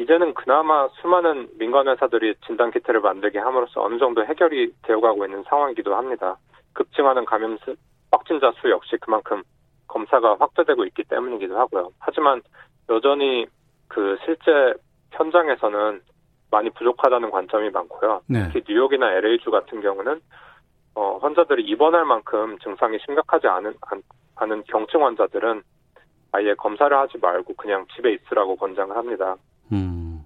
이제는 0.00 0.32
그나마 0.32 0.88
수많은 1.00 1.48
민간 1.58 1.86
회사들이 1.86 2.34
진단 2.46 2.70
키트를 2.70 3.00
만들게 3.00 3.38
함으로써 3.38 3.82
어느 3.82 3.98
정도 3.98 4.24
해결이 4.24 4.72
되어가고 4.82 5.26
있는 5.26 5.42
상황이기도 5.44 5.94
합니다. 5.94 6.36
급증하는 6.72 7.26
감염 7.26 7.58
수, 7.58 7.76
확진자 8.10 8.50
수 8.60 8.70
역시 8.70 8.96
그만큼 8.98 9.42
검사가 9.88 10.36
확대되고 10.40 10.84
있기 10.86 11.04
때문이기도 11.04 11.58
하고요. 11.58 11.90
하지만 11.98 12.40
여전히 12.88 13.46
그 13.88 14.16
실제 14.24 14.72
현장에서는 15.12 16.00
많이 16.50 16.70
부족하다는 16.70 17.30
관점이 17.30 17.70
많고요. 17.70 18.22
네. 18.26 18.48
특히 18.52 18.72
뉴욕이나 18.72 19.12
LA주 19.12 19.50
같은 19.50 19.82
경우는 19.82 20.20
어, 20.94 21.18
환자들이 21.18 21.62
입원할 21.64 22.04
만큼 22.06 22.58
증상이 22.60 22.98
심각하지 23.04 23.46
않은 23.46 23.74
않은 24.36 24.64
경증 24.66 25.04
환자들은 25.04 25.62
아예 26.32 26.54
검사를 26.54 26.96
하지 26.96 27.18
말고 27.18 27.54
그냥 27.54 27.86
집에 27.94 28.12
있으라고 28.14 28.56
권장을 28.56 28.96
합니다. 28.96 29.36
음. 29.72 30.24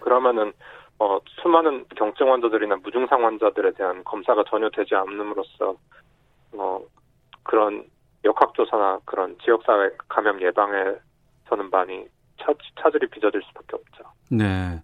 그러면은 0.00 0.52
어, 0.98 1.18
수많은 1.42 1.84
경증 1.96 2.32
환자들이나 2.32 2.76
무증상 2.76 3.24
환자들에 3.24 3.72
대한 3.72 4.04
검사가 4.04 4.44
전혀 4.48 4.70
되지 4.70 4.94
않음으로써 4.94 5.76
어, 6.52 6.80
그런 7.42 7.84
역학조사나 8.24 9.00
그런 9.04 9.36
지역사회 9.42 9.90
감염 10.08 10.40
예방에서는 10.40 11.70
많이 11.70 12.06
차, 12.40 12.52
차질이 12.80 13.08
빚어질 13.08 13.42
수밖에 13.48 13.74
없죠. 13.74 14.04
네. 14.30 14.80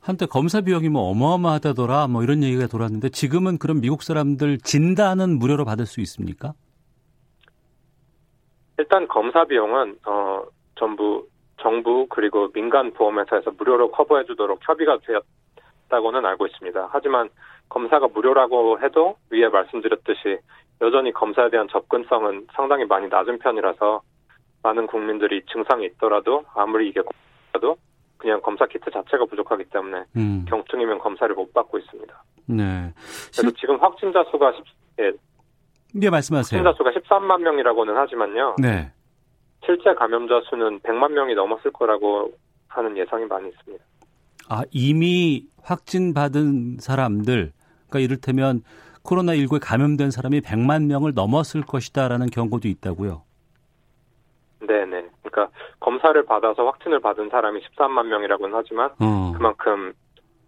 한때 0.00 0.26
검사 0.26 0.60
비용이 0.60 0.88
뭐 0.88 1.10
어마어마하다더라 1.10 2.08
뭐 2.08 2.22
이런 2.22 2.42
얘기가 2.42 2.66
돌았는데 2.66 3.10
지금은 3.10 3.58
그럼 3.58 3.80
미국 3.80 4.02
사람들 4.02 4.58
진단은 4.58 5.38
무료로 5.38 5.64
받을 5.64 5.86
수 5.86 6.00
있습니까? 6.00 6.54
일단 8.78 9.06
검사 9.08 9.44
비용은 9.44 9.98
어 10.06 10.42
전부 10.76 11.28
정부 11.60 12.06
그리고 12.08 12.50
민간 12.52 12.92
보험회사에서 12.92 13.52
무료로 13.56 13.90
커버해 13.90 14.24
주도록 14.24 14.60
협의가 14.66 14.98
되었다고는 15.88 16.24
알고 16.24 16.46
있습니다. 16.46 16.88
하지만 16.90 17.28
검사가 17.68 18.08
무료라고 18.08 18.80
해도 18.82 19.16
위에 19.30 19.48
말씀드렸듯이 19.48 20.38
여전히 20.80 21.12
검사에 21.12 21.50
대한 21.50 21.68
접근성은 21.68 22.48
상당히 22.54 22.84
많이 22.84 23.08
낮은 23.08 23.38
편이라서 23.38 24.02
많은 24.62 24.86
국민들이 24.86 25.42
증상이 25.52 25.86
있더라도 25.86 26.44
아무리 26.54 26.88
이게 26.88 27.00
도 27.60 27.76
그냥 28.16 28.40
검사 28.42 28.66
키트 28.66 28.90
자체가 28.90 29.24
부족하기 29.24 29.64
때문에 29.64 30.04
음. 30.16 30.44
경증이면 30.48 30.98
검사를 30.98 31.34
못 31.34 31.52
받고 31.52 31.78
있습니다. 31.78 32.22
네. 32.46 32.92
그래서 33.32 33.50
지금 33.58 33.76
확진자 33.78 34.22
수가 34.30 34.52
10, 34.52 34.64
예, 35.00 35.12
네, 35.94 36.10
말씀하세요. 36.10 36.62
확진자 36.62 36.76
수가 36.76 36.90
13만 37.00 37.40
명이라고는 37.40 37.96
하지만요. 37.96 38.56
네. 38.58 38.92
실제 39.64 39.94
감염자 39.94 40.40
수는 40.48 40.80
100만 40.80 41.12
명이 41.12 41.34
넘었을 41.34 41.72
거라고 41.72 42.32
하는 42.68 42.96
예상이 42.96 43.24
많이 43.26 43.48
있습니다. 43.48 43.84
아, 44.48 44.62
이미 44.70 45.46
확진 45.62 46.14
받은 46.14 46.78
사람들, 46.78 47.52
그러니까 47.88 47.98
이를테면 47.98 48.62
코로나19에 49.04 49.60
감염된 49.62 50.10
사람이 50.10 50.40
100만 50.40 50.86
명을 50.86 51.14
넘었을 51.14 51.62
것이다라는 51.62 52.26
경고도 52.26 52.68
있다고요? 52.68 53.22
네네. 54.60 55.08
그러니까 55.22 55.48
검사를 55.78 56.22
받아서 56.24 56.66
확진을 56.66 57.00
받은 57.00 57.30
사람이 57.30 57.60
13만 57.60 58.06
명이라고는 58.06 58.54
하지만 58.54 58.90
어. 58.98 59.32
그만큼 59.36 59.92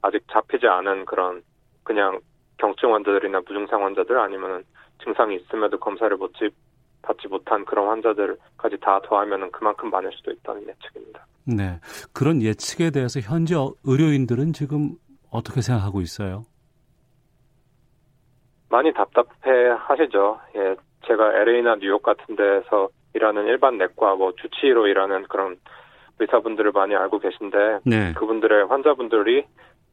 아직 0.03 0.23
잡히지 0.31 0.67
않은 0.67 1.07
그런 1.07 1.43
그냥 1.83 2.21
경증 2.59 2.95
환자들이나 2.95 3.41
무증상 3.47 3.85
환자들 3.85 4.19
아니면 4.19 4.65
증상이 5.03 5.37
있음에도 5.37 5.79
검사를 5.79 6.15
못 6.17 6.33
받지 7.03 7.29
못한 7.29 7.65
그런 7.65 7.89
환자들까지 7.89 8.79
다 8.81 9.01
더하면 9.05 9.51
그만큼 9.51 9.91
많을 9.91 10.11
수도 10.13 10.31
있다는 10.31 10.67
예측입니다. 10.69 11.27
네. 11.45 11.81
그런 12.13 12.41
예측에 12.41 12.91
대해서 12.91 13.21
현재 13.21 13.55
의료인들은 13.85 14.53
지금 14.53 14.93
어떻게 15.31 15.61
생각하고 15.61 16.01
있어요? 16.01 16.45
많이 18.69 18.93
답답해 18.93 19.69
하시죠. 19.79 20.41
예. 20.57 20.77
제가 21.07 21.35
LA나 21.41 21.77
뉴욕 21.77 22.03
같은 22.03 22.37
데서 22.37 22.89
일하는 23.15 23.47
일반 23.47 23.77
내과 23.77 24.15
뭐 24.15 24.33
주치의로 24.41 24.87
일하는 24.87 25.25
그런 25.25 25.57
의사분들을 26.19 26.73
많이 26.73 26.95
알고 26.95 27.19
계신데 27.19 27.81
네. 27.85 28.13
그분들의 28.15 28.67
환자분들이 28.67 29.45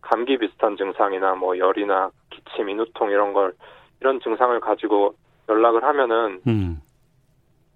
감기 0.02 0.38
비슷한 0.38 0.78
증상이나 0.78 1.36
뭐 1.36 1.58
열이나 1.58 2.12
기침, 2.30 2.70
인후통 2.70 3.10
이런 3.10 3.34
걸 3.34 3.54
이런 4.00 4.20
증상을 4.22 4.58
가지고 4.60 5.16
연락을 5.50 5.84
하면은 5.84 6.42
음. 6.48 6.82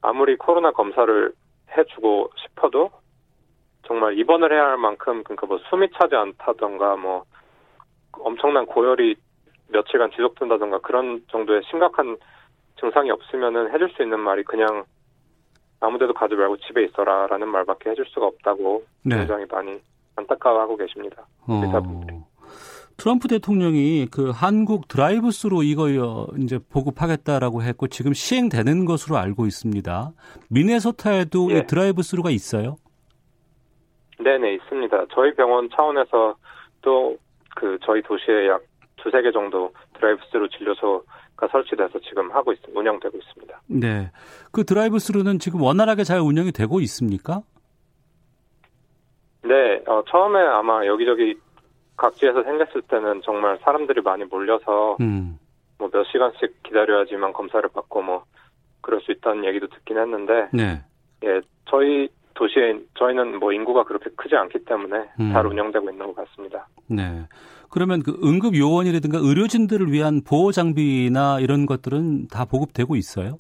아무리 0.04 0.36
코로나 0.36 0.72
검사를 0.72 1.34
해주고 1.76 2.30
싶어도 2.36 2.92
정말 3.88 4.18
입원을 4.18 4.54
해야 4.54 4.66
할 4.66 4.78
만큼 4.78 5.24
그러니까 5.24 5.48
뭐 5.48 5.58
숨이 5.70 5.90
차지 5.98 6.16
않다던가 6.16 6.98
뭐 6.98 7.24
엄청난 8.12 8.66
고열이 8.66 9.16
며칠간 9.70 10.12
지속된다던가 10.12 10.80
그런 10.80 11.24
정도의 11.32 11.64
심각한 11.70 12.18
증상이 12.80 13.10
없으면은 13.12 13.74
해줄 13.74 13.90
수 13.92 14.04
있는 14.04 14.20
말이 14.20 14.44
그냥 14.44 14.84
아무데도 15.80 16.14
가지 16.14 16.36
말고 16.36 16.58
집에 16.58 16.84
있어라라는 16.84 17.48
말밖에 17.48 17.90
해줄 17.90 18.06
수가 18.08 18.28
없다고 18.28 18.84
네. 19.04 19.18
굉장히 19.18 19.46
많이 19.50 19.82
안타까워하고 20.16 20.78
계십니다. 20.78 21.26
의사분들이. 21.48 22.13
어, 22.94 22.98
트럼프 22.98 23.28
대통령이 23.28 24.08
그 24.12 24.30
한국 24.30 24.88
드라이브스루 24.88 25.64
이거 25.64 25.90
이제 26.38 26.60
보급하겠다라고 26.72 27.64
했고 27.64 27.88
지금 27.88 28.14
시행되는 28.14 28.86
것으로 28.86 29.18
알고 29.18 29.46
있습니다. 29.46 30.12
미네소타에도 30.50 31.52
예. 31.52 31.58
이 31.60 31.68
드라이브스루가 31.68 32.30
있어요? 32.30 32.78
네네 34.20 34.54
있습니다. 34.56 35.06
저희 35.14 35.34
병원 35.36 35.70
차원에서 35.70 36.36
또 36.82 37.18
그 37.56 37.78
저희 37.84 38.02
도시에 38.02 38.48
약 38.48 38.62
두세 38.98 39.22
개 39.22 39.32
정도 39.32 39.74
드라이브스루 39.96 40.50
진료소가 40.50 41.48
설치돼서 41.52 42.00
지금 42.00 42.32
하고 42.32 42.54
있, 42.54 42.60
운영되고 42.74 43.18
있습니다. 43.18 43.62
네. 43.68 44.12
그 44.52 44.64
드라이브스루는 44.64 45.40
지금 45.40 45.62
원활하게 45.62 46.04
잘 46.04 46.20
운영이 46.20 46.52
되고 46.52 46.80
있습니까? 46.82 47.42
네, 49.44 49.82
어, 49.88 50.04
처음에 50.10 50.40
아마 50.40 50.86
여기저기 50.86 51.36
각지에서 51.98 52.44
생겼을 52.44 52.82
때는 52.84 53.22
정말 53.24 53.60
사람들이 53.64 54.02
많이 54.02 54.26
몰려서 54.26 54.98
음. 55.02 55.38
뭐몇 55.78 56.06
시간씩 56.08 56.64
기다려야지만 56.64 57.34
검사를 57.34 57.68
받고 57.70 58.02
뭐 58.02 58.24
그럴 58.82 59.02
수 59.02 59.12
있다는 59.12 59.46
얘기도 59.46 59.68
듣긴 59.68 59.98
했는데 59.98 60.50
네. 60.52 60.82
예 61.24 61.42
저희 61.70 62.10
도시에 62.34 62.80
저희는 62.98 63.40
뭐 63.40 63.54
인구가 63.54 63.84
그렇게 63.84 64.10
크지 64.16 64.36
않기 64.36 64.66
때문에 64.66 65.10
음. 65.20 65.32
잘 65.32 65.46
운영되고 65.46 65.90
있는 65.90 66.14
것 66.14 66.16
같습니다. 66.16 66.68
네. 66.88 67.28
그러면 67.70 68.04
그 68.04 68.20
응급 68.24 68.56
요원이라든가 68.56 69.20
의료진들을 69.20 69.92
위한 69.92 70.22
보호 70.28 70.52
장비나 70.52 71.40
이런 71.40 71.66
것들은 71.66 72.28
다 72.28 72.46
보급되고 72.46 72.96
있어요? 72.96 73.38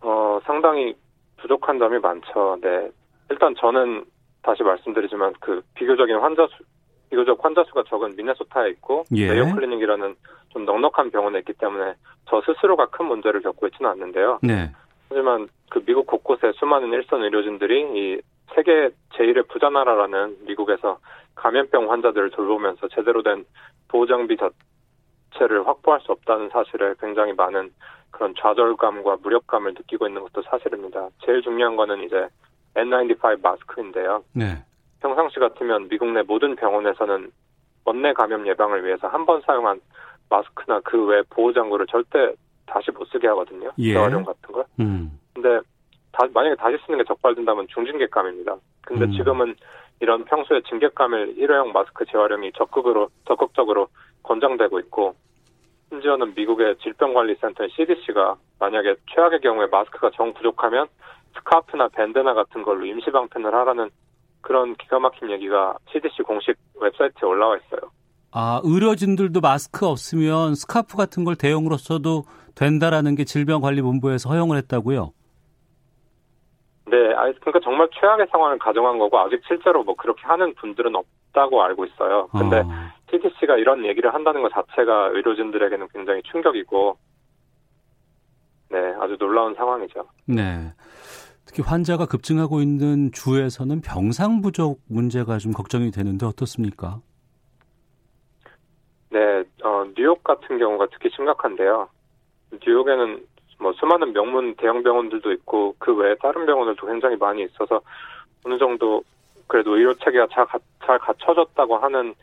어 0.00 0.38
상당히 0.44 0.94
부족한 1.38 1.78
점이 1.78 1.98
많죠. 1.98 2.58
네 2.60 2.90
일단 3.30 3.54
저는 3.58 4.04
다시 4.46 4.62
말씀드리지만 4.62 5.34
그 5.40 5.60
비교적인 5.74 6.16
환자 6.18 6.46
수 6.46 6.62
비교적 7.10 7.44
환자 7.44 7.64
수가 7.64 7.82
적은 7.88 8.14
미네소타에 8.14 8.70
있고 8.70 9.04
예. 9.16 9.28
메이오 9.28 9.54
클리닉이라는 9.54 10.14
좀 10.50 10.64
넉넉한 10.64 11.10
병원에 11.10 11.40
있기 11.40 11.52
때문에 11.54 11.94
저 12.28 12.40
스스로가 12.42 12.86
큰 12.86 13.06
문제를 13.06 13.42
겪고 13.42 13.66
있지는 13.66 13.90
않는데요. 13.90 14.38
네. 14.42 14.70
하지만 15.08 15.48
그 15.68 15.84
미국 15.84 16.06
곳곳에 16.06 16.52
수많은 16.54 16.92
일선 16.92 17.24
의료진들이 17.24 17.80
이 17.94 18.20
세계 18.54 18.90
제1의 19.14 19.48
부자 19.48 19.68
나라라는 19.68 20.36
미국에서 20.46 20.98
감염병 21.34 21.90
환자들을 21.90 22.30
돌보면서 22.30 22.88
제대로 22.88 23.22
된 23.22 23.44
보호 23.88 24.06
장비 24.06 24.36
자체를 24.36 25.66
확보할 25.66 26.00
수 26.00 26.12
없다는 26.12 26.50
사실에 26.50 26.94
굉장히 27.00 27.32
많은 27.32 27.70
그런 28.10 28.32
좌절감과 28.38 29.18
무력감을 29.22 29.74
느끼고 29.74 30.06
있는 30.06 30.22
것도 30.22 30.42
사실입니다. 30.42 31.08
제일 31.24 31.42
중요한 31.42 31.76
거는 31.76 32.04
이제 32.04 32.28
N95 32.76 33.40
마스크인데요. 33.42 34.22
네. 34.32 34.62
평상시 35.00 35.38
같으면 35.38 35.88
미국 35.88 36.10
내 36.12 36.22
모든 36.22 36.54
병원에서는 36.56 37.30
원내 37.84 38.12
감염 38.12 38.46
예방을 38.46 38.84
위해서 38.84 39.06
한 39.08 39.24
번 39.26 39.40
사용한 39.42 39.80
마스크나 40.28 40.80
그 40.80 41.06
외 41.06 41.22
보호 41.30 41.52
장구를 41.52 41.86
절대 41.86 42.32
다시 42.66 42.90
못 42.90 43.04
쓰게 43.06 43.26
하거든요. 43.28 43.70
예. 43.78 43.92
재활용 43.92 44.24
같은 44.24 44.52
걸. 44.52 44.64
음. 44.80 45.18
근데 45.34 45.60
다- 46.12 46.26
만약에 46.32 46.56
다시 46.56 46.76
쓰는 46.84 46.98
게 46.98 47.04
적발된다면 47.04 47.66
중징계감입니다. 47.68 48.56
근데 48.84 49.04
음. 49.04 49.12
지금은 49.12 49.54
이런 50.00 50.24
평소에 50.24 50.60
징계감일 50.68 51.34
일회용 51.38 51.72
마스크 51.72 52.04
재활용이 52.06 52.52
적극으로 52.52 53.08
적극적으로 53.26 53.88
권장되고 54.24 54.80
있고 54.80 55.14
심지어는 55.90 56.34
미국의 56.34 56.76
질병관리센터 56.78 57.68
CDC가 57.68 58.34
만약에 58.58 58.96
최악의 59.14 59.40
경우에 59.40 59.66
마스크가 59.70 60.10
정 60.14 60.32
부족하면 60.34 60.88
스카프나 61.36 61.88
밴드나 61.88 62.34
같은 62.34 62.62
걸로 62.62 62.84
임시 62.84 63.10
방편을 63.10 63.54
하라는 63.54 63.90
그런 64.40 64.74
기가 64.76 64.98
막힌 64.98 65.30
얘기가 65.30 65.76
CDC 65.92 66.22
공식 66.22 66.56
웹사이트에 66.80 67.28
올라와 67.28 67.56
있어요. 67.56 67.90
아, 68.32 68.60
의료진들도 68.62 69.40
마스크 69.40 69.86
없으면 69.86 70.54
스카프 70.54 70.96
같은 70.96 71.24
걸 71.24 71.36
대용으로 71.36 71.76
써도 71.76 72.24
된다라는 72.54 73.14
게 73.14 73.24
질병관리본부에서 73.24 74.28
허용을 74.30 74.56
했다고요? 74.58 75.12
네, 76.88 76.96
아, 77.14 77.32
그러니까 77.40 77.60
정말 77.64 77.88
최악의 77.98 78.28
상황을 78.30 78.58
가정한 78.58 78.98
거고 78.98 79.18
아직 79.18 79.40
실제로 79.46 79.82
뭐 79.82 79.94
그렇게 79.96 80.22
하는 80.26 80.54
분들은 80.54 80.94
없다고 80.94 81.62
알고 81.62 81.86
있어요. 81.86 82.28
근데 82.28 82.58
어, 82.58 82.68
CDC가 83.10 83.56
이런 83.56 83.84
얘기를 83.84 84.12
한다는 84.14 84.42
것 84.42 84.52
자체가 84.52 85.08
의료진들에게는 85.14 85.88
굉장히 85.92 86.22
충격이고, 86.30 86.96
네, 88.70 88.78
아주 89.00 89.16
놀라운 89.18 89.54
상황이죠. 89.54 90.06
네. 90.26 90.72
특히 91.46 91.62
환자가 91.62 92.06
급증하고 92.06 92.60
있는 92.60 93.12
주에서는 93.12 93.80
병상 93.80 94.42
부족 94.42 94.80
문제가 94.88 95.38
좀 95.38 95.52
걱정이 95.52 95.90
되는데 95.92 96.26
어떻습니까? 96.26 97.00
네, 99.10 99.44
어, 99.64 99.84
뉴욕 99.96 100.22
같은 100.24 100.58
경우가 100.58 100.88
특히 100.92 101.08
심각한데요. 101.14 101.88
뉴욕에는 102.66 103.24
뭐 103.58 103.72
수많은 103.74 104.12
명문 104.12 104.54
대형 104.56 104.82
병원들도 104.82 105.32
있고 105.32 105.74
그 105.78 105.94
외에 105.94 106.14
다른 106.20 106.44
병원들도 106.46 106.86
굉장히 106.86 107.16
많이 107.16 107.44
있어서 107.44 107.80
어느 108.44 108.58
정도 108.58 109.02
그래도 109.46 109.76
의료 109.76 109.94
체계가 109.94 110.26
잘, 110.32 110.44
가- 110.46 110.58
잘 110.84 110.98
갖춰졌다고 110.98 111.78
하는 111.78 112.14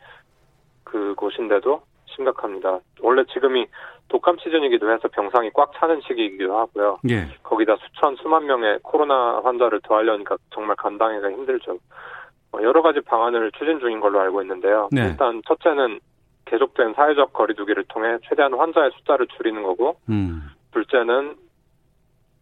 그 0.84 1.16
곳인데도 1.16 1.82
심각합니다. 2.08 2.80
원래 3.02 3.24
지금이 3.34 3.66
독감 4.10 4.38
시즌이기도 4.38 4.92
해서 4.92 5.08
병상이 5.08 5.50
꽉 5.54 5.72
차는 5.76 6.02
시기이기도 6.02 6.58
하고요. 6.58 7.00
예. 7.10 7.28
거기다 7.44 7.76
수천 7.78 8.16
수만 8.22 8.46
명의 8.46 8.80
코로나 8.84 9.42
환자를 9.44 9.82
더하려니까 9.82 10.38
정말 10.52 10.76
감당하기가 10.76 11.32
힘들죠. 11.32 11.80
어, 12.52 12.58
여러 12.62 12.82
가지 12.84 13.02
방안을 13.02 13.52
추진 13.54 13.80
중인 13.80 14.00
걸로 14.00 14.20
알고 14.20 14.42
있는데요. 14.44 14.90
네. 14.92 15.08
일단 15.08 15.42
첫째는 15.48 16.00
계속된 16.46 16.94
사회적 16.94 17.34
거리두기를 17.34 17.86
통해 17.86 18.18
최대한 18.30 18.54
환자의 18.54 18.92
숫자를 18.98 19.26
줄이는 19.38 19.64
거고, 19.64 19.98
음. 20.10 20.44
둘째는 20.72 21.36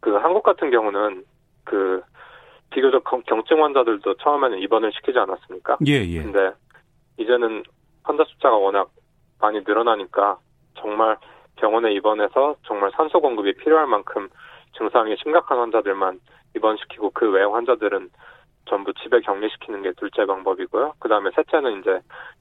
그 0.02 0.16
한국 0.16 0.44
같은 0.44 0.72
경우는 0.72 1.24
그 1.64 2.02
비교적 2.72 3.04
경- 3.06 3.22
경증 3.26 3.64
환자들도 3.64 4.16
처음에는 4.16 4.60
입원을 4.60 4.92
시키지 4.94 5.18
않았습니까? 5.20 5.78
예, 5.88 6.04
예. 6.06 6.24
근데 6.24 6.52
이제는 7.18 7.64
환자 8.04 8.24
숫자가 8.26 8.56
워낙 8.58 8.90
많이 9.40 9.60
늘어나니까 9.60 10.38
정말 10.76 11.18
병원에 11.62 11.94
입원해서 11.94 12.56
정말 12.66 12.92
산소 12.98 13.22
공급이 13.22 13.54
필요할 13.56 13.86
만큼 13.88 14.28
증상이 14.78 15.16
심각한 15.22 15.60
환자들만 15.60 16.20
입원시키고 16.56 17.12
그 17.12 17.30
외 17.32 17.44
환자들은 17.44 18.10
전부 18.68 18.94
집에 18.96 19.20
격리시키는 19.22 19.82
게 19.84 19.92
둘째 19.98 20.26
방법이고요. 20.26 20.94
그 21.00 21.08
다음에 21.08 21.30
셋째는 21.36 21.80
이제 21.80 22.00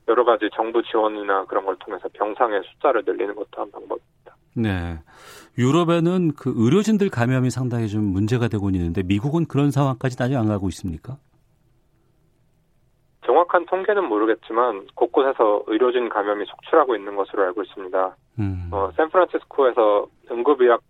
여러 0.08 0.24
가지 0.24 0.48
정부 0.54 0.82
지원이나 0.82 1.44
그런 1.44 1.64
걸 1.64 1.76
통해서 1.76 2.08
병상의 2.12 2.62
숫자를 2.72 3.02
늘리는 3.04 3.34
것도 3.34 3.60
한 3.60 3.70
방법입니다. 3.70 4.36
네. 4.56 4.98
유럽에는 5.58 6.32
그 6.34 6.52
의료진들 6.56 7.10
감염이 7.10 7.50
상당히 7.50 7.88
좀 7.88 8.04
문제가 8.04 8.48
되고 8.48 8.68
있는데 8.70 9.02
미국은 9.02 9.46
그런 9.46 9.70
상황까지 9.70 10.22
아직 10.22 10.36
안 10.36 10.46
가고 10.46 10.68
있습니까? 10.68 11.16
정확한 13.30 13.66
통계는 13.66 14.08
모르겠지만 14.08 14.88
곳곳에서 14.96 15.62
의료진 15.68 16.08
감염이 16.08 16.44
속출하고 16.46 16.96
있는 16.96 17.14
것으로 17.14 17.44
알고 17.44 17.62
있습니다. 17.62 18.16
음. 18.40 18.68
어, 18.72 18.90
샌프란시스코에서 18.96 20.08
응급의학 20.32 20.80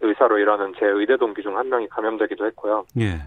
의사로 0.00 0.38
일하는 0.38 0.72
제 0.78 0.86
의대 0.86 1.18
동기 1.18 1.42
중 1.42 1.54
한 1.54 1.68
명이 1.68 1.88
감염되기도 1.88 2.46
했고요. 2.46 2.86
예. 2.98 3.20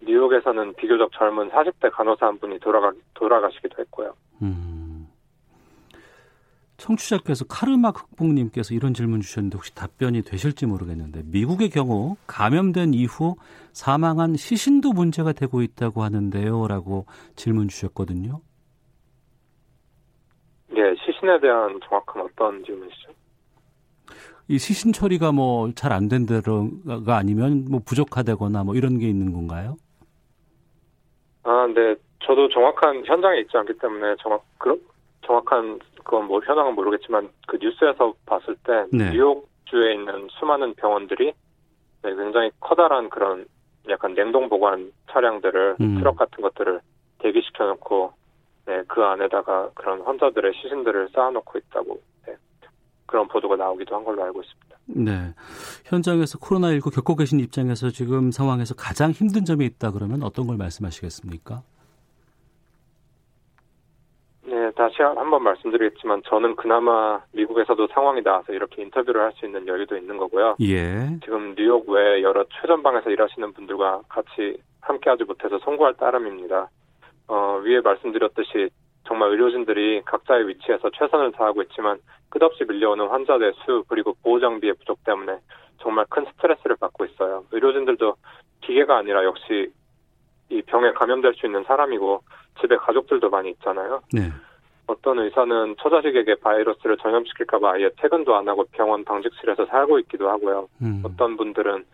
뉴욕에서는 0.00 0.74
비교적 0.74 1.10
젊은 1.12 1.50
40대 1.50 1.90
간호사 1.92 2.26
한 2.26 2.38
분이 2.38 2.60
돌아가, 2.60 2.92
돌아가시기도 3.14 3.82
했고요. 3.82 4.14
음. 4.42 5.08
청취자께서 6.76 7.46
카르마 7.46 7.90
극복님께서 7.90 8.74
이런 8.74 8.94
질문 8.94 9.20
주셨는데 9.20 9.56
혹시 9.56 9.74
답변이 9.74 10.22
되실지 10.22 10.66
모르겠는데 10.66 11.22
미국의 11.26 11.70
경우 11.70 12.16
감염된 12.28 12.94
이후 12.94 13.34
사망한 13.72 14.36
시신도 14.36 14.92
문제가 14.92 15.32
되고 15.32 15.62
있다고 15.62 16.02
하는데요라고 16.02 17.06
질문 17.36 17.68
주셨거든요. 17.68 18.40
예, 20.76 20.94
시신에 21.04 21.38
대한 21.40 21.78
정확한 21.88 22.22
어떤 22.22 22.64
질문이시죠? 22.64 23.12
이 24.48 24.58
시신 24.58 24.92
처리가 24.92 25.32
뭐 25.32 25.70
잘 25.74 25.92
안 25.92 26.08
된다가 26.08 27.16
아니면 27.16 27.66
뭐 27.70 27.80
부족하다거나 27.84 28.64
뭐 28.64 28.74
이런 28.74 28.98
게 28.98 29.08
있는 29.08 29.32
건가요? 29.32 29.76
아, 31.44 31.66
네. 31.74 31.94
저도 32.24 32.48
정확한 32.48 33.04
현장에 33.04 33.40
있지 33.40 33.56
않기 33.56 33.78
때문에 33.78 34.14
정확, 34.22 34.42
그, 34.58 34.80
정확한 35.26 35.78
그건 36.04 36.26
뭐 36.26 36.40
현황은 36.44 36.74
모르겠지만 36.74 37.28
그 37.48 37.56
뉴스에서 37.60 38.14
봤을 38.26 38.56
때 38.64 38.84
네. 38.92 39.10
뉴욕 39.12 39.48
주에 39.66 39.94
있는 39.94 40.28
수많은 40.38 40.74
병원들이 40.74 41.32
네, 42.02 42.14
굉장히 42.14 42.50
커다란 42.60 43.08
그런 43.10 43.46
약간 43.88 44.14
냉동 44.14 44.48
보관 44.48 44.92
차량들을 45.10 45.76
음. 45.80 45.98
트럭 45.98 46.16
같은 46.16 46.42
것들을 46.42 46.80
대기시켜 47.18 47.64
놓고 47.66 48.12
네, 48.66 48.82
그 48.86 49.02
안에다가 49.02 49.70
그런 49.74 50.02
환자들의 50.02 50.52
시신들을 50.54 51.08
쌓아놓고 51.14 51.58
있다고 51.58 52.00
네, 52.26 52.34
그런 53.06 53.26
보도가 53.28 53.56
나오기도 53.56 53.96
한 53.96 54.04
걸로 54.04 54.22
알고 54.22 54.42
있습니다. 54.42 54.76
네. 54.86 55.34
현장에서 55.84 56.38
코로나19 56.38 56.94
겪고 56.94 57.16
계신 57.16 57.40
입장에서 57.40 57.90
지금 57.90 58.30
상황에서 58.30 58.74
가장 58.74 59.10
힘든 59.10 59.44
점이 59.44 59.64
있다 59.64 59.92
그러면 59.92 60.22
어떤 60.22 60.46
걸 60.46 60.56
말씀하시겠습니까? 60.56 61.62
네, 64.44 64.61
다시 64.74 65.02
한 65.02 65.30
번 65.30 65.42
말씀드리겠지만 65.42 66.22
저는 66.26 66.56
그나마 66.56 67.20
미국에서도 67.32 67.86
상황이 67.88 68.22
나와서 68.22 68.52
이렇게 68.52 68.82
인터뷰를 68.82 69.20
할 69.22 69.32
수 69.32 69.46
있는 69.46 69.66
여유도 69.66 69.96
있는 69.96 70.16
거고요. 70.18 70.56
예. 70.60 71.18
지금 71.24 71.54
뉴욕 71.56 71.88
외 71.88 72.22
여러 72.22 72.44
최전방에서 72.60 73.10
일하시는 73.10 73.52
분들과 73.52 74.02
같이 74.08 74.58
함께하지 74.82 75.24
못해서 75.24 75.58
송구할 75.60 75.94
따름입니다. 75.94 76.68
어, 77.28 77.60
위에 77.64 77.80
말씀드렸듯이 77.80 78.68
정말 79.06 79.30
의료진들이 79.30 80.02
각자의 80.04 80.48
위치에서 80.48 80.90
최선을 80.90 81.32
다하고 81.32 81.62
있지만 81.62 81.98
끝없이 82.28 82.64
밀려오는 82.68 83.08
환자의 83.08 83.52
수 83.64 83.84
그리고 83.88 84.14
보호 84.22 84.38
장비의 84.40 84.74
부족 84.74 85.02
때문에 85.04 85.38
정말 85.80 86.04
큰 86.10 86.24
스트레스를 86.26 86.76
받고 86.76 87.04
있어요. 87.06 87.44
의료진들도 87.52 88.14
기계가 88.60 88.98
아니라 88.98 89.24
역시 89.24 89.72
이 90.50 90.62
병에 90.62 90.92
감염될 90.92 91.34
수 91.34 91.46
있는 91.46 91.64
사람이고 91.64 92.22
집에 92.60 92.76
가족들도 92.76 93.30
많이 93.30 93.50
있잖아요. 93.50 94.02
네. 94.12 94.30
어떤 94.86 95.18
의사는 95.20 95.76
처자식에게 95.80 96.36
바이러스를 96.36 96.96
전염시킬까봐 96.98 97.72
아예 97.72 97.90
퇴근도 97.96 98.34
안 98.34 98.48
하고 98.48 98.64
병원 98.72 99.04
당직실에서 99.04 99.66
살고 99.66 99.98
있기도 100.00 100.28
하고요. 100.28 100.68
음. 100.82 101.02
어떤 101.04 101.36
분들은 101.36 101.84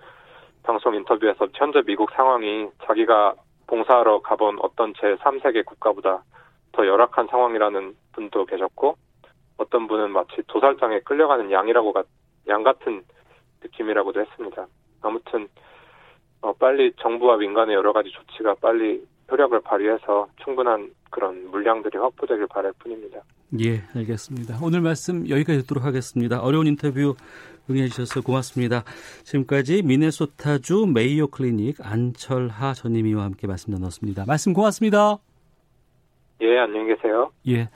방송 0.62 0.94
인터뷰에서 0.94 1.48
현재 1.54 1.82
미국 1.86 2.10
상황이 2.12 2.68
자기가 2.84 3.34
봉사하러 3.66 4.20
가본 4.20 4.58
어떤 4.60 4.92
제3세계 4.94 5.64
국가보다 5.64 6.22
더 6.72 6.86
열악한 6.86 7.28
상황이라는 7.28 7.94
분도 8.12 8.44
계셨고 8.46 8.96
어떤 9.58 9.86
분은 9.86 10.10
마치 10.10 10.42
도살장에 10.46 11.00
끌려가는 11.00 11.50
양이라고 11.50 11.92
양 12.48 12.62
같은 12.62 13.02
느낌이라고도 13.62 14.20
했습니다. 14.20 14.66
아무튼 15.02 15.48
어, 16.40 16.52
빨리 16.52 16.92
정부와 17.00 17.36
민간의 17.36 17.74
여러 17.74 17.92
가지 17.92 18.10
조치가 18.10 18.54
빨리 18.60 19.04
효력을 19.30 19.58
발휘해서 19.60 20.28
충분한 20.44 20.90
그런 21.10 21.50
물량들이 21.50 21.98
확보되길 21.98 22.46
바랄 22.48 22.72
뿐입니다. 22.78 23.20
예, 23.60 23.82
알겠습니다. 23.96 24.58
오늘 24.62 24.80
말씀 24.80 25.28
여기까지 25.28 25.60
듣도록 25.62 25.84
하겠습니다. 25.84 26.40
어려운 26.40 26.66
인터뷰 26.66 27.14
응해 27.70 27.88
주셔서 27.88 28.20
고맙습니다. 28.22 28.84
지금까지 29.24 29.82
미네소타주 29.82 30.86
메이오 30.94 31.28
클리닉 31.28 31.76
안철하 31.80 32.74
전임의와 32.74 33.24
함께 33.24 33.46
말씀 33.46 33.72
나눴습니다. 33.72 34.24
말씀 34.26 34.52
고맙습니다. 34.52 35.18
예, 36.40 36.58
안녕히 36.58 36.94
계세요. 36.94 37.32
예. 37.48 37.68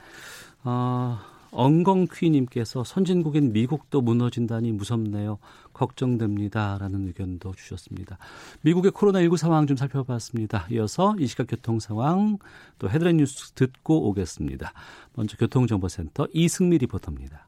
어, 0.63 1.17
엉겅퀴님께서 1.53 2.83
선진국인 2.83 3.53
미국도 3.53 4.01
무너진다니 4.01 4.71
무섭네요. 4.71 5.39
걱정됩니다라는 5.73 7.07
의견도 7.07 7.53
주셨습니다. 7.53 8.17
미국의 8.61 8.91
코로나19 8.91 9.37
상황 9.37 9.67
좀 9.67 9.77
살펴봤습니다. 9.77 10.67
이어서 10.71 11.15
이 11.19 11.27
시각 11.27 11.47
교통 11.47 11.79
상황 11.79 12.37
또 12.79 12.89
헤드라인 12.89 13.17
뉴스 13.17 13.51
듣고 13.53 14.09
오겠습니다. 14.09 14.73
먼저 15.13 15.37
교통정보센터 15.37 16.27
이승미 16.33 16.77
리포터입니다. 16.79 17.47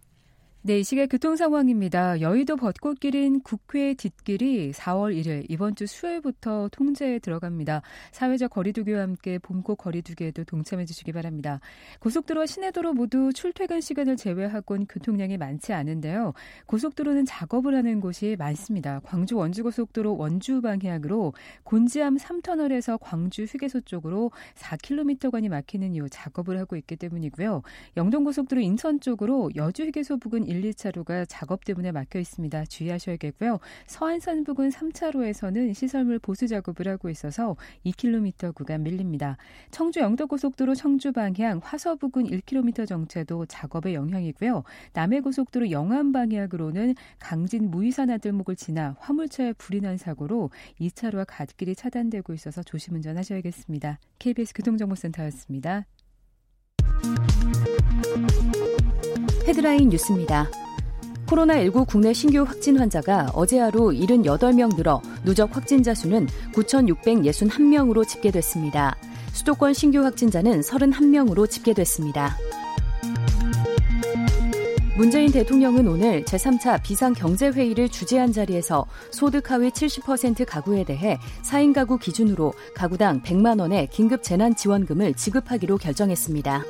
네, 0.67 0.80
이 0.80 0.84
시각 0.84 1.10
교통 1.10 1.36
상황입니다. 1.36 2.21
여의도 2.21 2.56
벚꽃길인 2.56 3.41
국회 3.43 3.93
뒷길이 3.93 4.71
4월 4.71 5.15
1일 5.15 5.45
이번 5.47 5.75
주 5.75 5.86
수요일부터 5.86 6.69
통제에 6.71 7.19
들어갑니다. 7.19 7.84
사회적 8.12 8.49
거리두기와 8.49 9.01
함께 9.04 9.38
봄꽃 9.38 9.78
거리두기에도 9.78 10.43
동참해 10.43 10.86
주시기 10.86 11.12
바랍니다. 11.12 11.60
고속도로와 11.99 12.47
시내도로 12.47 12.93
모두 12.93 13.32
출퇴근 13.32 13.80
시간을 13.80 14.17
제외하고는 14.17 14.88
교통량이 14.88 15.38
많지 15.38 15.71
않은데요. 15.71 16.34
고속도로는 16.65 17.25
작업을 17.25 17.75
하는 17.75 17.99
곳이 17.99 18.36
많습니다. 18.39 19.01
광주 19.04 19.38
원주고속도로 19.38 20.17
원주 20.17 20.62
방향으로 20.62 21.36
곤지암 21.63 22.17
3터널에서 22.17 22.97
광주 22.99 23.43
휴게소 23.43 23.82
쪽으로 23.82 24.32
4km간이 24.56 25.47
막히는 25.47 25.93
이후 25.93 26.10
작업을 26.10 26.58
하고 26.58 26.75
있기 26.75 26.95
때문이고요. 26.95 27.62
영동고속도로 27.97 28.62
인천 28.62 28.99
쪽으로 28.99 29.51
여주 29.56 29.84
휴게소 29.84 30.17
부근 30.17 30.55
1, 30.56 30.72
2차로가 30.72 31.26
작업 31.28 31.65
때문에 31.65 31.91
막혀 31.91 32.20
있습니다. 32.20 32.65
주의하셔야겠고요. 32.65 33.60
서안산 33.88 34.44
부근 34.44 34.70
3차로에서는 34.70 35.74
시설물 35.74 36.20
보수 36.20 36.48
작업을 36.48 36.88
하고 36.88 37.10
있어서 37.10 37.56
2km 37.86 38.56
구간 38.56 38.84
밀립니다. 38.84 39.38
청주 39.72 40.00
영도고속도로 40.00 40.76
청주 40.76 41.12
방향 41.12 41.60
화서 41.63 41.96
부근 41.96 42.26
1km 42.26 42.88
정체도 42.88 43.46
작업의 43.46 43.94
영향이고요. 43.94 44.63
남해고속도로 44.94 45.72
영암 45.72 46.12
방향으로는 46.12 46.96
강진 47.20 47.70
무이산 47.70 48.10
아들목을 48.10 48.56
지나 48.56 48.96
화물차에 49.00 49.54
불이 49.54 49.82
난 49.82 49.98
사고로 49.98 50.50
2차로와 50.80 51.26
갓길이 51.28 51.76
차단되고 51.76 52.34
있어서 52.34 52.63
조심 52.63 52.96
운전하셔야겠습니다. 52.96 54.00
KBS 54.20 54.54
교통정보센터였습니다. 54.54 55.86
헤드라인 59.47 59.89
뉴스입니다. 59.89 60.49
코로나19 61.27 61.88
국내 61.88 62.13
신규 62.13 62.41
확진 62.41 62.79
환자가 62.79 63.31
어제 63.34 63.60
하루 63.60 63.89
78명 63.89 64.75
늘어 64.75 65.01
누적 65.23 65.55
확진자 65.55 65.93
수는 65.93 66.27
9,661명으로 66.53 68.08
집계됐습니다. 68.08 68.95
수도권 69.34 69.73
신규 69.73 70.03
확진자는 70.03 70.62
31명으로 70.62 71.47
집계됐습니다. 71.47 72.38
문재인 74.97 75.31
대통령은 75.31 75.88
오늘 75.89 76.23
제3차 76.23 76.81
비상경제회의를 76.81 77.89
주재한 77.89 78.31
자리에서 78.31 78.86
소득 79.12 79.51
하위 79.51 79.69
70% 79.69 80.45
가구에 80.47 80.86
대해 80.86 81.19
4인 81.43 81.73
가구 81.73 81.97
기준으로 81.97 82.53
가구당 82.73 83.21
100만 83.21 83.60
원의 83.60 83.89
긴급 83.91 84.23
재난 84.23 84.55
지원금을 84.55 85.13
지급하기로 85.13 85.77
결정했습니다. 85.77 86.63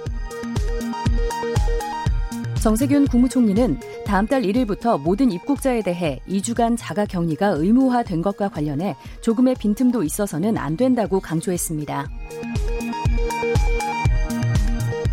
정세균 2.65 3.05
국무총리는 3.05 3.79
다음 4.07 4.25
달 4.25 4.41
1일부터 4.41 4.99
모든 4.99 5.31
입국자에 5.31 5.83
대해 5.83 6.19
2주간 6.27 6.75
자가 6.75 7.05
격리가 7.05 7.49
의무화된 7.49 8.23
것과 8.23 8.49
관련해 8.49 8.95
조금의 9.21 9.53
빈틈도 9.59 10.01
있어서는 10.01 10.57
안 10.57 10.75
된다고 10.75 11.19
강조했습니다. 11.19 12.09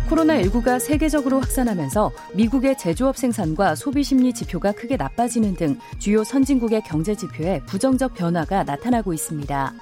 코로나19가 0.09 0.79
세계적으로 0.79 1.41
확산하면서 1.41 2.11
미국의 2.33 2.75
제조업 2.79 3.17
생산과 3.17 3.75
소비 3.75 4.03
심리 4.03 4.33
지표가 4.33 4.71
크게 4.71 4.97
나빠지는 4.97 5.53
등 5.53 5.77
주요 5.99 6.23
선진국의 6.23 6.81
경제 6.87 7.13
지표에 7.13 7.59
부정적 7.67 8.15
변화가 8.15 8.63
나타나고 8.63 9.13
있습니다. 9.13 9.73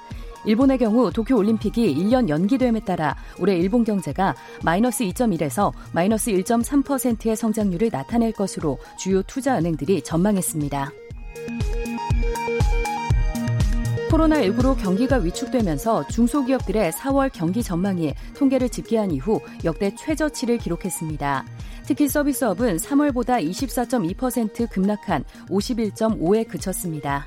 일본의 0.44 0.78
경우 0.78 1.12
도쿄 1.12 1.36
올림픽이 1.36 1.94
1년 1.94 2.28
연기됨에 2.28 2.80
따라 2.80 3.16
올해 3.38 3.56
일본 3.56 3.84
경제가 3.84 4.34
마이너스 4.64 5.04
2.1에서 5.04 5.72
마이너스 5.92 6.30
1.3%의 6.32 7.36
성장률을 7.36 7.90
나타낼 7.92 8.32
것으로 8.32 8.78
주요 8.98 9.22
투자 9.22 9.58
은행들이 9.58 10.02
전망했습니다. 10.02 10.90
코로나19로 14.10 14.76
경기가 14.76 15.16
위축되면서 15.16 16.06
중소기업들의 16.08 16.92
4월 16.92 17.30
경기 17.32 17.62
전망이 17.62 18.14
통계를 18.36 18.68
집계한 18.68 19.10
이후 19.10 19.40
역대 19.64 19.94
최저치를 19.94 20.58
기록했습니다. 20.58 21.46
특히 21.86 22.08
서비스업은 22.08 22.76
3월보다 22.76 23.42
24.2% 23.42 24.68
급락한 24.70 25.24
51.5에 25.48 26.46
그쳤습니다. 26.46 27.26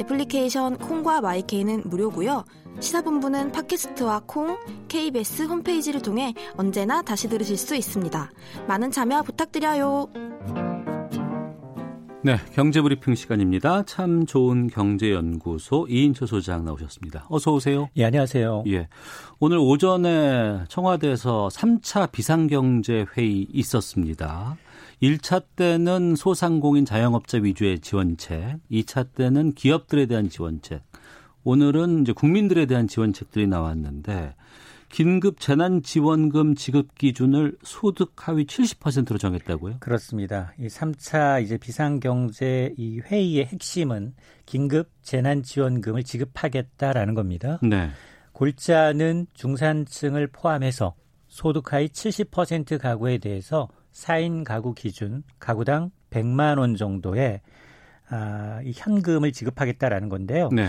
애플리케이션 0.00 0.78
콩과 0.78 1.20
마이케이는 1.20 1.82
무료고요. 1.84 2.44
시사본부는 2.80 3.52
팟캐스트와 3.52 4.22
콩, 4.26 4.58
KBS 4.88 5.42
홈페이지를 5.42 6.00
통해 6.00 6.34
언제나 6.56 7.02
다시 7.02 7.28
들으실 7.28 7.58
수 7.58 7.76
있습니다. 7.76 8.30
많은 8.66 8.90
참여 8.90 9.22
부탁드려요. 9.22 10.08
네, 12.22 12.36
경제브리핑 12.52 13.14
시간입니다. 13.14 13.82
참 13.84 14.26
좋은 14.26 14.68
경제연구소 14.68 15.86
이인철 15.88 16.28
소장 16.28 16.64
나오셨습니다. 16.64 17.26
어서 17.30 17.52
오세요. 17.52 17.88
예, 17.96 18.04
안녕하세요. 18.04 18.64
예. 18.68 18.88
오늘 19.38 19.56
오전에 19.58 20.64
청와대에서 20.68 21.48
3차 21.50 22.12
비상경제회의 22.12 23.48
있었습니다. 23.52 24.56
1차 25.02 25.44
때는 25.56 26.14
소상공인 26.14 26.84
자영업자 26.84 27.38
위주의 27.38 27.80
지원책, 27.80 28.60
2차 28.70 29.14
때는 29.14 29.52
기업들에 29.52 30.04
대한 30.06 30.28
지원책, 30.28 30.82
오늘은 31.42 32.02
이제 32.02 32.12
국민들에 32.12 32.66
대한 32.66 32.86
지원책들이 32.86 33.46
나왔는데 33.46 34.34
긴급 34.90 35.40
재난 35.40 35.82
지원금 35.82 36.54
지급 36.54 36.96
기준을 36.96 37.56
소득 37.62 38.12
하위 38.16 38.44
70%로 38.44 39.16
정했다고요? 39.16 39.76
그렇습니다. 39.80 40.52
이 40.58 40.66
3차 40.66 41.42
이제 41.42 41.56
비상 41.56 42.00
경제 42.00 42.74
이 42.76 43.00
회의의 43.00 43.46
핵심은 43.46 44.14
긴급 44.44 44.90
재난 45.00 45.42
지원금을 45.42 46.02
지급하겠다라는 46.02 47.14
겁니다. 47.14 47.58
네. 47.62 47.90
골자는 48.32 49.28
중산층을 49.32 50.26
포함해서 50.26 50.94
소득 51.28 51.72
하위 51.72 51.86
70% 51.88 52.78
가구에 52.78 53.18
대해서 53.18 53.68
4인 53.92 54.44
가구 54.44 54.74
기준 54.74 55.22
가구당 55.38 55.90
100만 56.10 56.58
원 56.58 56.76
정도의 56.76 57.40
아, 58.08 58.60
이 58.64 58.72
현금을 58.74 59.32
지급하겠다라는 59.32 60.08
건데요. 60.08 60.48
네. 60.52 60.68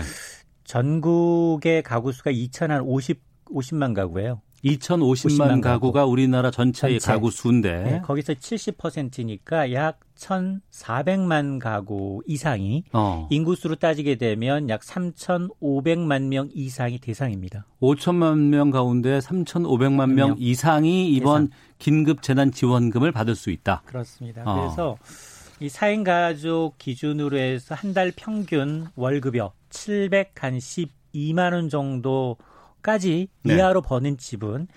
전국의 0.64 1.82
가구 1.82 2.12
수가 2.12 2.30
2,050 2.30 3.20
50만 3.46 3.94
가구예요. 3.94 4.40
2,050만 4.64 5.60
가구 5.60 5.90
가 5.92 6.04
우리나라 6.04 6.50
전체의 6.50 7.00
전체. 7.00 7.12
가구 7.12 7.30
수인데 7.30 7.82
네, 7.82 8.00
거기서 8.02 8.34
70%니까 8.34 9.72
약 9.72 9.98
1,400만 10.16 11.58
가구 11.58 12.22
이상이 12.26 12.84
어. 12.92 13.26
인구수로 13.30 13.76
따지게 13.76 14.14
되면 14.16 14.68
약 14.68 14.82
3,500만 14.82 16.28
명 16.28 16.48
이상이 16.54 16.98
대상입니다. 16.98 17.66
5천만 17.80 18.38
명 18.50 18.70
가운데 18.70 19.18
3,500만 19.18 20.12
명, 20.12 20.14
명 20.14 20.36
이상이 20.38 21.08
이번 21.10 21.48
대상. 21.48 21.60
긴급 21.78 22.22
재난 22.22 22.52
지원금을 22.52 23.10
받을 23.10 23.34
수 23.34 23.50
있다. 23.50 23.82
그렇습니다. 23.86 24.42
어. 24.46 24.54
그래서 24.60 24.96
이 25.60 25.66
4인 25.68 26.04
가족 26.04 26.78
기준으로 26.78 27.36
해서 27.38 27.74
한 27.74 27.92
달 27.94 28.12
평균 28.16 28.86
월급여 28.94 29.52
712만 29.70 31.52
원 31.52 31.68
정도 31.68 32.36
까지 32.82 33.28
네. 33.42 33.54
이하로 33.54 33.82
버는 33.82 34.18
집은 34.18 34.68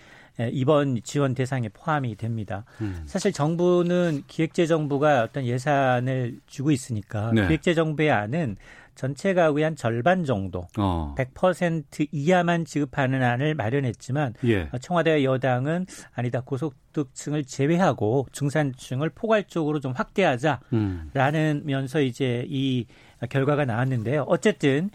이번 0.51 1.01
지원 1.03 1.33
대상에 1.33 1.69
포함이 1.69 2.15
됩니다. 2.15 2.65
음. 2.81 3.03
사실 3.05 3.31
정부는 3.31 4.23
기획재정부가 4.27 5.23
어떤 5.23 5.45
예산을 5.45 6.39
주고 6.45 6.71
있으니까 6.71 7.31
네. 7.33 7.47
기획재정부의 7.47 8.11
안은 8.11 8.57
전체 8.95 9.33
가구의 9.33 9.63
한 9.65 9.75
절반 9.75 10.23
정도, 10.23 10.67
어. 10.77 11.13
100% 11.17 12.07
이하만 12.11 12.63
지급하는 12.63 13.23
안을 13.23 13.53
마련했지만 13.53 14.35
예. 14.45 14.69
청와대 14.79 15.23
여당은 15.23 15.85
아니다 16.13 16.41
고소득층을 16.41 17.43
제외하고 17.43 18.27
중산층을 18.31 19.09
포괄적으로 19.09 19.81
좀 19.81 19.91
확대하자라는 19.91 20.61
음. 20.73 21.61
면서 21.65 21.99
이제 21.99 22.45
이 22.47 22.85
결과가 23.29 23.65
나왔는데요. 23.65 24.23
어쨌든 24.27 24.89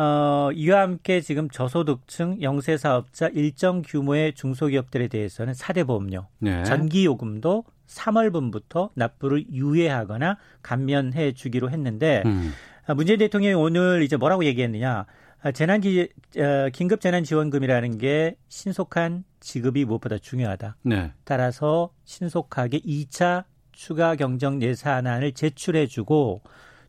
어, 0.00 0.50
이와 0.54 0.80
함께 0.80 1.20
지금 1.20 1.50
저소득층 1.50 2.40
영세 2.40 2.78
사업자 2.78 3.28
일정 3.28 3.82
규모의 3.82 4.32
중소기업들에 4.32 5.08
대해서는 5.08 5.52
사대 5.52 5.84
보험료, 5.84 6.26
네. 6.38 6.64
전기요금도 6.64 7.64
3월분부터 7.86 8.92
납부를 8.94 9.50
유예하거나 9.52 10.38
감면해 10.62 11.32
주기로 11.32 11.70
했는데 11.70 12.22
음. 12.24 12.50
아, 12.86 12.94
문재인 12.94 13.18
대통령이 13.18 13.52
오늘 13.52 14.02
이제 14.02 14.16
뭐라고 14.16 14.46
얘기했느냐? 14.46 15.04
아, 15.42 15.52
재난 15.52 15.82
기 15.82 16.08
어, 16.38 16.68
긴급 16.72 17.02
재난 17.02 17.22
지원금이라는 17.22 17.98
게 17.98 18.36
신속한 18.48 19.24
지급이 19.40 19.84
무엇보다 19.84 20.16
중요하다. 20.16 20.76
네. 20.82 21.12
따라서 21.24 21.90
신속하게 22.06 22.78
2차 22.80 23.44
추가 23.72 24.14
경정 24.16 24.62
예산안을 24.62 25.32
제출해 25.32 25.86
주고 25.88 26.40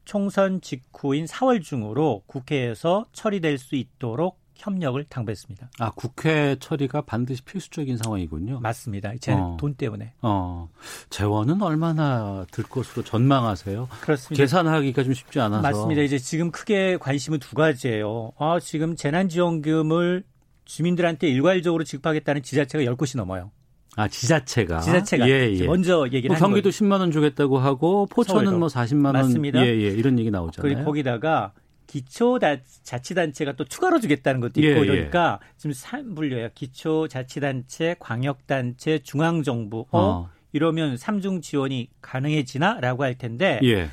총선 0.05 0.61
직후인 0.61 1.25
4월 1.25 1.61
중으로 1.61 2.23
국회에서 2.25 3.05
처리될 3.13 3.57
수 3.57 3.75
있도록 3.75 4.39
협력을 4.55 5.03
당부했습니다. 5.05 5.71
아, 5.79 5.91
국회 5.91 6.55
처리가 6.59 7.01
반드시 7.01 7.41
필수적인 7.41 7.97
상황이군요. 7.97 8.59
맞습니다. 8.59 9.11
제돈 9.19 9.59
어. 9.59 9.75
때문에. 9.75 10.13
어. 10.21 10.69
재원은 11.09 11.61
얼마나 11.63 12.45
들 12.51 12.63
것으로 12.63 13.03
전망하세요? 13.03 13.89
그렇습니다. 14.01 14.41
계산하기가 14.41 15.03
좀 15.03 15.13
쉽지 15.13 15.39
않아서. 15.39 15.61
맞습니다. 15.63 16.01
이제 16.03 16.19
지금 16.19 16.51
크게 16.51 16.97
관심은 16.97 17.39
두 17.39 17.55
가지예요. 17.55 18.33
아, 18.37 18.59
지금 18.61 18.95
재난지원금을 18.95 20.23
주민들한테 20.65 21.27
일괄적으로 21.27 21.83
지급하겠다는 21.83 22.43
지자체가 22.43 22.83
10곳이 22.83 23.17
넘어요. 23.17 23.51
아 23.97 24.07
지자체가 24.07 24.79
지자체가 24.79 25.27
예, 25.29 25.51
예. 25.51 25.65
먼저 25.65 26.05
얘기를 26.11 26.29
뭐 26.29 26.37
경기도 26.37 26.69
거예요. 26.69 26.71
10만 26.71 26.99
원 27.01 27.11
주겠다고 27.11 27.59
하고 27.59 28.05
포천은 28.07 28.45
서울도. 28.45 28.59
뭐 28.59 28.67
40만 28.69 29.05
원 29.05 29.13
맞습니다. 29.13 29.65
예, 29.65 29.69
예. 29.69 29.87
이런 29.89 30.17
얘기 30.17 30.31
나오잖아요. 30.31 30.61
그리고 30.61 30.85
거기다가 30.85 31.51
기초 31.87 32.39
자치단체가 32.39 33.53
또 33.53 33.65
추가로 33.65 33.99
주겠다는 33.99 34.39
것도 34.39 34.61
있고 34.61 34.69
예, 34.69 34.75
예. 34.75 34.79
이러니까 34.79 35.39
예. 35.41 35.47
지금 35.57 35.73
3분류예요. 35.73 36.51
기초 36.55 37.09
자치단체, 37.09 37.97
광역단체, 37.99 38.99
중앙정부 38.99 39.87
어, 39.91 39.99
어. 39.99 40.29
이러면 40.53 40.95
삼중 40.95 41.41
지원이 41.41 41.89
가능해지나라고 42.01 43.03
할 43.03 43.17
텐데 43.17 43.59
예. 43.63 43.89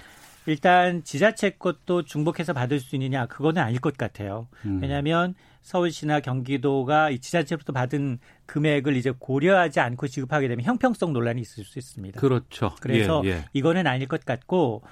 일단 0.46 1.02
지자체 1.02 1.50
것도 1.58 2.04
중복해서 2.04 2.52
받을 2.52 2.78
수 2.78 2.94
있느냐 2.94 3.26
그거는 3.26 3.60
아닐 3.60 3.80
것 3.80 3.96
같아요. 3.96 4.46
음. 4.64 4.78
왜냐하면 4.80 5.34
서울시나 5.62 6.20
경기도가 6.20 7.10
이 7.10 7.18
지자체로부터 7.18 7.72
받은 7.72 8.18
금액을 8.46 8.96
이제 8.96 9.12
고려하지 9.16 9.80
않고 9.80 10.08
지급하게 10.08 10.48
되면 10.48 10.64
형평성 10.64 11.12
논란이 11.12 11.40
있을 11.40 11.64
수 11.64 11.78
있습니다. 11.78 12.20
그렇죠. 12.20 12.74
그래서 12.80 13.22
예, 13.24 13.30
예. 13.30 13.44
이거는 13.52 13.86
아닐 13.86 14.08
것 14.08 14.24
같고 14.24 14.82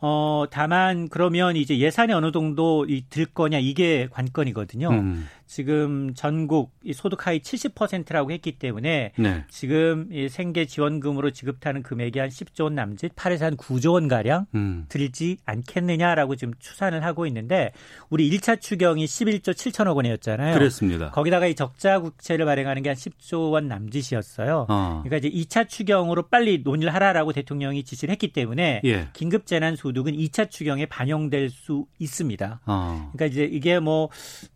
어 0.00 0.44
다만 0.50 1.08
그러면 1.08 1.56
이제 1.56 1.78
예산이 1.78 2.12
어느 2.12 2.32
정도 2.32 2.86
들 3.10 3.26
거냐 3.26 3.58
이게 3.58 4.08
관건이거든요. 4.10 4.90
음. 4.90 5.28
지금 5.46 6.14
전국 6.14 6.72
이 6.82 6.92
소득 6.94 7.26
하위 7.26 7.40
70%라고 7.40 8.32
했기 8.32 8.52
때문에 8.52 9.12
네. 9.18 9.44
지금 9.50 10.08
이 10.10 10.28
생계 10.28 10.64
지원금으로 10.64 11.30
지급하는 11.30 11.82
금액이 11.82 12.18
한 12.18 12.30
10조 12.30 12.64
원 12.64 12.74
남짓 12.74 13.14
8에서 13.14 13.40
한 13.40 13.56
9조 13.56 13.92
원 13.92 14.08
가량 14.08 14.46
음. 14.54 14.86
들지 14.88 15.36
않겠느냐라고 15.44 16.36
지금 16.36 16.54
추산을 16.58 17.04
하고 17.04 17.26
있는데 17.26 17.72
우리 18.08 18.30
1차 18.30 18.60
추경이 18.60 19.04
11조 19.04 19.52
7천억 19.52 19.96
원이었잖아요. 19.96 20.56
그렇습니다. 20.58 21.10
거기다가 21.10 21.46
이 21.46 21.54
적자 21.54 22.00
국채를 22.00 22.46
발행하는 22.46 22.82
게 22.82 22.94
한 22.94 22.96
10조 22.96 23.52
원 23.52 23.68
남짓이었어요. 23.68 24.66
어. 24.68 25.02
그러니까 25.04 25.16
이제 25.16 25.28
2차 25.28 25.68
추경으로 25.68 26.28
빨리 26.28 26.62
논의를 26.64 26.94
하라라고 26.94 27.32
대통령이 27.32 27.82
지시를 27.82 28.12
했기 28.12 28.32
때문에 28.32 28.80
예. 28.84 29.08
긴급 29.12 29.46
재난 29.46 29.76
소득은 29.76 30.12
2차 30.12 30.50
추경에 30.50 30.86
반영될 30.86 31.50
수 31.50 31.86
있습니다. 31.98 32.60
어. 32.66 33.10
그러니까 33.12 33.26
이제 33.26 33.44
이게 33.44 33.80
뭐뭐 33.80 34.08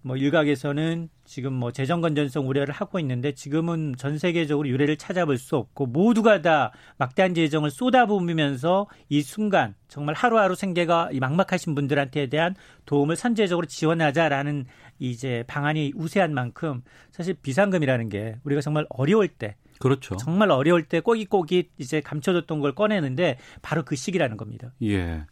뭐 0.03 0.17
일각에서는 0.17 0.78
정부는 0.79 1.09
지금 1.25 1.53
뭐 1.53 1.73
재정 1.73 2.01
건전성 2.01 2.49
우려를 2.49 2.73
하고 2.73 2.99
있는데 3.01 3.33
지금은 3.33 3.95
전 3.99 4.17
세계적으로 4.17 4.69
유례를 4.69 4.97
찾아볼 4.97 5.37
수 5.37 5.57
없고 5.57 5.87
모두가 5.87 6.41
다 6.41 6.73
막대한 6.97 7.35
재정을 7.35 7.71
쏟아부으면서 7.71 8.87
이 9.09 9.21
순간 9.21 9.75
정말 9.89 10.15
하루하루 10.15 10.55
생계가 10.55 11.11
막막하신 11.21 11.75
분들한테 11.75 12.29
대한 12.29 12.55
도움을 12.87 13.17
선제적으로 13.17 13.67
지원하자라는 13.67 14.67
이제 15.01 15.45
방안이 15.49 15.93
우세한 15.97 16.33
만큼 16.33 16.83
사실 17.11 17.35
비상금이라는 17.35 18.09
게 18.09 18.37
우리가 18.45 18.61
정말 18.61 18.87
어려울 18.89 19.29
때 19.29 19.57
그렇죠. 19.81 20.17
정말 20.17 20.51
어려울 20.51 20.85
때 20.85 21.01
꼬깃꼬깃 21.01 21.73
이제 21.79 22.01
감춰줬던 22.01 22.61
걸 22.61 22.75
꺼내는데 22.75 23.39
바로 23.63 23.85
그 23.85 23.97
시기라는 23.97 24.37
겁니다. 24.37 24.73
예. 24.83 25.25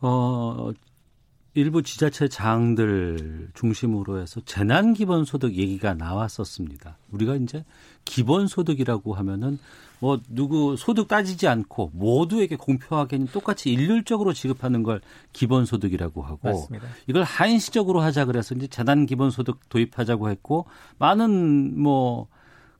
어, 0.00 0.72
일부 1.54 1.82
지자체 1.82 2.28
장들 2.28 3.50
중심으로 3.54 4.18
해서 4.18 4.40
재난 4.44 4.92
기본 4.92 5.24
소득 5.24 5.54
얘기가 5.54 5.94
나왔었습니다. 5.94 6.98
우리가 7.12 7.36
이제 7.36 7.64
기본 8.04 8.48
소득이라고 8.48 9.14
하면은 9.14 9.58
뭐 10.00 10.20
누구 10.28 10.76
소득 10.76 11.06
따지지 11.06 11.46
않고 11.46 11.92
모두에게 11.94 12.56
공평하게 12.56 13.26
똑같이 13.32 13.72
일률적으로 13.72 14.32
지급하는 14.32 14.82
걸 14.82 15.00
기본 15.32 15.64
소득이라고 15.64 16.22
하고 16.22 16.40
맞습니다. 16.42 16.88
이걸 17.06 17.22
한시적으로 17.22 18.00
하자 18.00 18.24
그래서 18.24 18.54
이제 18.56 18.66
재난 18.66 19.06
기본 19.06 19.30
소득 19.30 19.68
도입하자고 19.68 20.30
했고 20.30 20.66
많은 20.98 21.80
뭐 21.80 22.26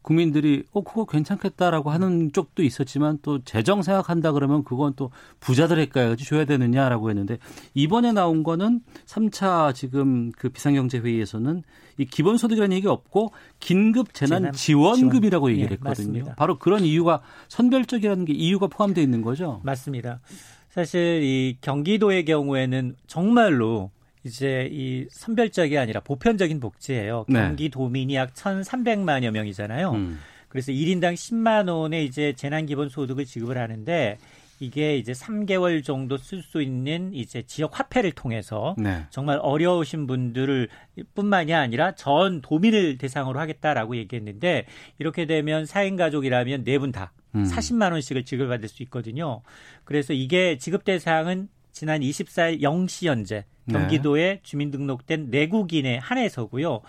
국민들이 0.05 0.65
어 0.73 0.83
그거 0.83 1.07
괜찮겠다라고 1.07 1.91
하는 1.91 2.31
쪽도 2.31 2.63
있었지만 2.63 3.19
또 3.23 3.43
재정 3.43 3.81
생각한다 3.81 4.33
그러면 4.33 4.63
그건 4.63 4.93
또 4.97 5.11
부자들에게까지 5.41 6.25
줘야 6.27 6.45
되느냐라고 6.45 7.09
했는데 7.09 7.39
이번에 7.73 8.13
나온 8.13 8.43
거는 8.43 8.83
3차 9.07 9.75
지금 9.75 10.31
그 10.33 10.51
비상경제 10.51 10.99
회의에서는 10.99 11.63
이 11.97 12.05
기본소득이라는 12.05 12.77
얘기 12.77 12.87
없고 12.87 13.33
긴급 13.61 14.13
재난 14.13 14.53
지원금이라고 14.53 15.51
얘기를 15.53 15.71
네, 15.71 15.75
했거든요. 15.77 16.25
네, 16.25 16.33
바로 16.37 16.59
그런 16.59 16.85
이유가 16.85 17.23
선별적이라는 17.49 18.27
게 18.27 18.35
이유가 18.35 18.67
포함되어 18.67 19.03
있는 19.03 19.23
거죠. 19.23 19.63
맞습니다. 19.65 20.21
사실 20.69 21.23
이 21.23 21.57
경기도의 21.63 22.27
경우에는 22.27 22.97
정말로 23.07 23.91
이제 24.25 24.69
이 24.73 25.07
선별적이 25.11 25.79
아니라 25.79 26.01
보편적인 26.01 26.59
복지예요. 26.61 27.27
네. 27.29 27.41
경기도민이 27.41 28.15
약 28.17 28.33
1,300만여 28.35 29.31
명이잖아요. 29.31 29.91
음. 29.93 30.19
그래서 30.49 30.73
1인당 30.73 31.15
10만 31.15 31.69
원의 31.69 32.05
이제 32.07 32.33
재난 32.35 32.65
기본 32.67 32.89
소득을 32.89 33.25
지급을 33.25 33.59
하는데 33.59 34.19
이게 34.61 34.97
이제 34.97 35.13
3개월 35.13 35.83
정도 35.85 36.17
쓸 36.17 36.41
수 36.41 36.63
있는 36.63 37.13
이제 37.13 37.43
지역 37.43 37.79
화폐를 37.79 38.13
통해서 38.13 38.77
네. 38.79 39.05
정말 39.11 39.39
어려우신 39.43 40.07
분들을 40.07 40.69
뿐만이 41.15 41.53
아니라 41.53 41.95
전 41.97 42.41
도민을 42.41 42.97
대상으로 42.99 43.41
하겠다라고 43.41 43.97
얘기했는데 43.97 44.67
이렇게 44.99 45.27
되면 45.27 45.65
4인 45.65 45.99
가족이라면 45.99 46.65
네 46.65 46.79
분 46.79 46.93
다 46.93 47.13
40만 47.35 47.89
음. 47.89 47.93
원씩을 47.95 48.25
지급받을 48.25 48.69
수 48.69 48.85
있거든요. 48.85 49.43
그래서 49.83 50.13
이게 50.13 50.57
지급 50.57 50.85
대상은 50.85 51.49
지난 51.75 52.01
24일 52.01 52.63
0시 52.63 53.07
현재 53.09 53.45
네. 53.65 53.75
경기도에 53.75 54.23
네. 54.35 54.41
주민등록된 54.43 55.27
내국인에 55.31 55.99
한해서고요. 55.99 56.81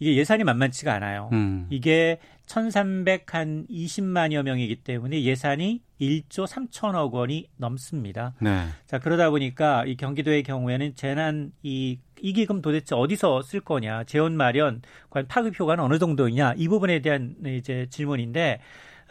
이게 0.00 0.16
예산이 0.16 0.42
만만치가 0.42 0.92
않아요. 0.94 1.30
음. 1.32 1.68
이게 1.70 2.18
1,300한 2.46 3.70
20만여 3.70 4.42
명이기 4.42 4.76
때문에 4.82 5.22
예산이 5.22 5.80
1조 6.00 6.48
3천억 6.48 7.12
원이 7.12 7.50
넘습니다. 7.56 8.34
네. 8.40 8.66
자, 8.86 8.98
그러다 8.98 9.30
보니까 9.30 9.84
이 9.86 9.96
경기도의 9.96 10.42
경우에는 10.42 10.96
재난 10.96 11.52
이, 11.62 12.00
이 12.20 12.32
기금 12.32 12.62
도대체 12.62 12.96
어디서 12.96 13.42
쓸 13.42 13.60
거냐, 13.60 14.02
재원 14.04 14.36
마련, 14.36 14.82
과연 15.10 15.28
파급 15.28 15.58
효과는 15.58 15.84
어느 15.84 16.00
정도이냐, 16.00 16.54
이 16.56 16.66
부분에 16.66 16.98
대한 16.98 17.36
이제 17.46 17.86
질문인데 17.88 18.58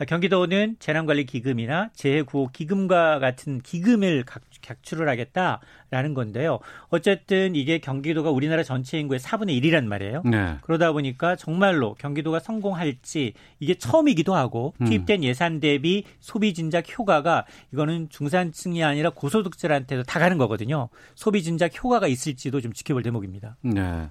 경기도는 0.06 0.78
재난관리기금이나 0.80 1.90
재해구호 1.94 2.50
기금과 2.52 3.20
같은 3.20 3.62
기금을 3.62 4.24
각출을 4.62 5.10
하겠다라는 5.10 6.14
건데요. 6.14 6.60
어쨌든 6.90 7.56
이게 7.56 7.80
경기도가 7.80 8.32
우리나라 8.32 8.64
전체 8.64 9.00
인구의 9.00 9.20
4분의 9.20 9.62
1이란 9.62 9.86
말이에요. 9.86 10.22
네. 10.26 10.58
그러다 10.62 10.92
보니까 10.92 11.36
정말로 11.36 11.96
경기도가 11.96 12.40
성공할지 12.40 13.34
이게 13.60 13.76
처음이기도 13.76 14.36
하고 14.36 14.74
음. 14.82 14.86
투입된 14.86 15.24
예산 15.24 15.60
대비 15.60 16.04
소비 16.20 16.54
진작 16.54 16.86
효과가 16.98 17.46
이거는 17.74 18.10
중산층이 18.10 18.84
아니라 18.84 19.10
고소득자한테도 19.12 20.04
다 20.04 20.20
가는 20.20 20.38
거거든요. 20.38 20.90
소비 21.16 21.44
진작 21.44 21.72
효과가 21.84 22.08
있을지도 22.08 22.62
좀 22.62 22.74
지켜볼 22.74 23.04
대목입니다. 23.04 23.58
네. 23.62 24.10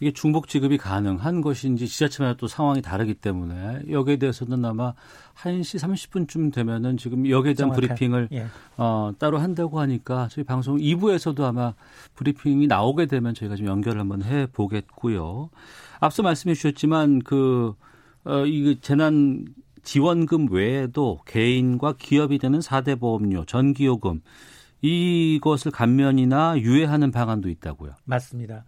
이게 0.00 0.12
중복 0.12 0.48
지급이 0.48 0.78
가능한 0.78 1.40
것인지 1.40 1.88
지자체마다 1.88 2.36
또 2.36 2.46
상황이 2.46 2.82
다르기 2.82 3.14
때문에 3.14 3.82
여기에 3.90 4.16
대해서는 4.16 4.64
아마 4.64 4.94
1시 5.42 5.78
30분쯤 5.78 6.52
되면은 6.52 6.96
지금 6.96 7.28
여기에 7.28 7.54
대한 7.54 7.70
정확한, 7.70 7.80
브리핑을 7.80 8.28
예. 8.32 8.46
어, 8.76 9.12
따로 9.18 9.38
한다고 9.38 9.78
하니까 9.80 10.28
저희 10.30 10.44
방송 10.44 10.76
2부에서도 10.76 11.40
아마 11.42 11.74
브리핑이 12.14 12.66
나오게 12.66 13.06
되면 13.06 13.34
저희가 13.34 13.56
좀 13.56 13.66
연결을 13.66 14.00
한번 14.00 14.22
해 14.24 14.46
보겠고요. 14.46 15.50
앞서 16.00 16.22
말씀해 16.22 16.54
주셨지만 16.54 17.20
그, 17.20 17.74
어, 18.24 18.44
이 18.46 18.78
재난 18.80 19.46
지원금 19.82 20.50
외에도 20.50 21.20
개인과 21.24 21.94
기업이 21.98 22.38
되는 22.38 22.58
4대 22.58 22.98
보험료, 22.98 23.44
전기요금 23.44 24.20
이것을 24.82 25.70
감면이나 25.70 26.58
유예하는 26.58 27.10
방안도 27.10 27.48
있다고요. 27.48 27.92
맞습니다. 28.04 28.64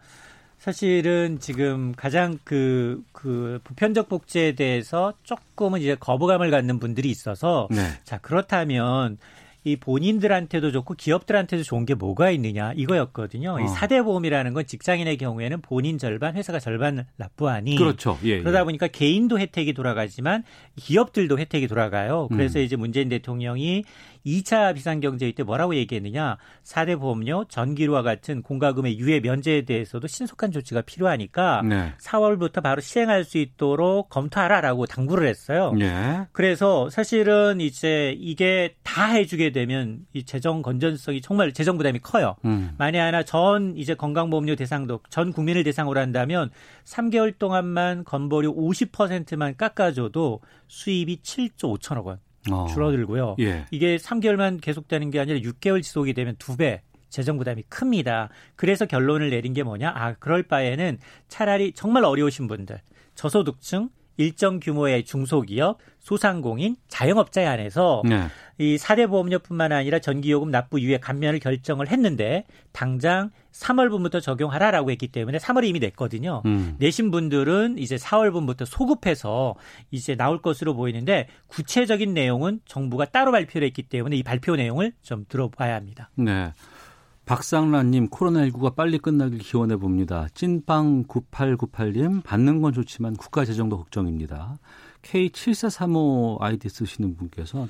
사실은 0.61 1.39
지금 1.41 1.95
가장 1.97 2.39
그, 2.45 3.03
그, 3.13 3.61
보편적 3.65 4.11
복지에 4.11 4.53
대해서 4.53 5.15
조금은 5.23 5.81
이제 5.81 5.97
거부감을 5.99 6.51
갖는 6.51 6.79
분들이 6.79 7.09
있어서 7.09 7.67
네. 7.71 7.81
자, 8.05 8.19
그렇다면 8.19 9.17
이 9.65 9.77
본인들한테도 9.77 10.71
좋고 10.73 10.95
기업들한테도 10.95 11.63
좋은 11.63 11.87
게 11.87 11.95
뭐가 11.95 12.31
있느냐 12.31 12.73
이거였거든요. 12.75 13.53
어. 13.53 13.61
이 13.61 13.69
사대 13.69 14.03
보험이라는 14.03 14.53
건 14.53 14.67
직장인의 14.67 15.17
경우에는 15.17 15.63
본인 15.63 15.97
절반, 15.97 16.37
회사가 16.37 16.59
절반 16.61 17.07
납부하니 17.17 17.77
그렇죠. 17.77 18.19
예, 18.25 18.29
예. 18.29 18.41
그러다 18.41 18.65
보니까 18.65 18.87
개인도 18.87 19.39
혜택이 19.39 19.73
돌아가지만 19.73 20.45
기업들도 20.77 21.39
혜택이 21.39 21.69
돌아가요. 21.69 22.29
그래서 22.29 22.59
음. 22.59 22.65
이제 22.65 22.77
문재인 22.77 23.09
대통령이 23.09 23.85
2차 24.25 24.75
비상경제위 24.75 25.33
때 25.35 25.43
뭐라고 25.43 25.75
얘기했느냐. 25.75 26.37
4대 26.65 26.99
보험료, 26.99 27.45
전기료와 27.49 28.03
같은 28.03 28.43
공과금의 28.43 28.99
유예 28.99 29.21
면제에 29.21 29.63
대해서도 29.63 30.07
신속한 30.07 30.53
조치가 30.53 30.83
필요하니까 30.83 31.63
네. 31.63 31.93
4월부터 32.01 32.63
바로 32.63 32.81
시행할 32.81 33.25
수 33.25 33.39
있도록 33.39 34.09
검토하라라고 34.11 34.87
당부를 34.87 35.27
했어요. 35.27 35.73
네. 35.79 36.27
그래서 36.33 36.91
사실은 36.91 37.61
이제 37.61 38.17
이게 38.19 38.75
다 38.83 39.07
해주게 39.07 39.53
되면 39.53 40.01
이 40.13 40.25
재정 40.25 40.63
건전성이 40.63 41.21
정말 41.21 41.53
재정 41.53 41.77
부담이 41.77 42.01
커요. 42.01 42.37
음. 42.45 42.75
만에 42.79 42.99
하나 42.99 43.23
전 43.23 43.77
이제 43.77 43.95
건강보험료 43.95 44.57
대상도 44.57 45.01
전 45.11 45.33
국민을 45.33 45.65
대상으로 45.65 46.01
한다면 46.01 46.51
3개월 46.85 47.39
동안만 47.39 48.05
건보료 48.05 48.55
50%만 48.55 49.57
깎아줘도 49.57 50.41
수입이 50.69 51.19
7조 51.23 51.79
5천억 51.79 52.05
원. 52.05 52.19
어. 52.51 52.67
줄어들고요. 52.69 53.37
예. 53.41 53.67
이게 53.71 53.97
3개월만 53.97 54.61
계속되는 54.61 55.11
게 55.11 55.21
아니라 55.21 55.39
6개월 55.39 55.83
지속이 55.83 56.15
되면 56.15 56.37
두 56.39 56.57
배. 56.57 56.83
재정 57.11 57.39
부담이 57.39 57.65
큽니다. 57.69 58.31
그래서 58.55 58.87
결론을 58.87 59.31
내린 59.31 59.53
게 59.53 59.65
뭐냐? 59.65 59.93
아, 59.95 60.15
그럴 60.21 60.45
바에는 60.45 60.99
차라리 61.27 61.73
정말 61.73 62.05
어려우신 62.05 62.47
분들, 62.47 62.81
저소득층, 63.17 63.91
일정 64.21 64.61
규모의 64.61 65.05
중소기업, 65.05 65.79
소상공인, 65.99 66.77
자영업자에 66.89 67.47
한해서 67.47 68.03
네. 68.05 68.27
이 68.59 68.77
4대 68.77 69.09
보험료뿐만 69.09 69.73
아니라 69.73 69.99
전기요금 69.99 70.51
납부 70.51 70.79
유예 70.79 70.99
감면을 70.99 71.39
결정을 71.41 71.89
했는데 71.89 72.45
당장 72.73 73.31
3월분부터 73.53 74.21
적용하라라고 74.21 74.91
했기 74.91 75.09
때문에 75.09 75.39
3월에 75.39 75.69
이미 75.69 75.79
냈거든요. 75.79 76.43
음. 76.45 76.77
내신 76.79 77.11
분들은 77.11 77.79
이제 77.79 77.97
4월분부터 77.97 78.67
소급해서 78.67 79.55
이제 79.91 80.15
나올 80.17 80.43
것으로 80.43 80.75
보이는데 80.75 81.29
구체적인 81.49 82.13
내용은 82.13 82.61
정부가 82.67 83.07
따로 83.07 83.33
발표를 83.33 83.67
했기 83.67 83.83
때문에 83.83 84.17
이 84.17 84.23
발표 84.23 84.55
내용을 84.55 84.93
좀 85.01 85.25
들어봐야 85.31 85.75
합니다. 85.75 86.11
네. 86.17 86.53
박상란님 87.31 88.09
코로나19가 88.09 88.75
빨리 88.75 88.99
끝나길 88.99 89.39
기원해 89.39 89.77
봅니다. 89.77 90.27
찐빵 90.35 91.05
9898님 91.05 92.25
받는 92.25 92.61
건 92.61 92.73
좋지만 92.73 93.15
국가 93.15 93.45
재정도 93.45 93.77
걱정입니다. 93.77 94.59
K7435 95.03 96.39
아이디 96.41 96.69
쓰시는 96.69 97.15
분께서 97.15 97.69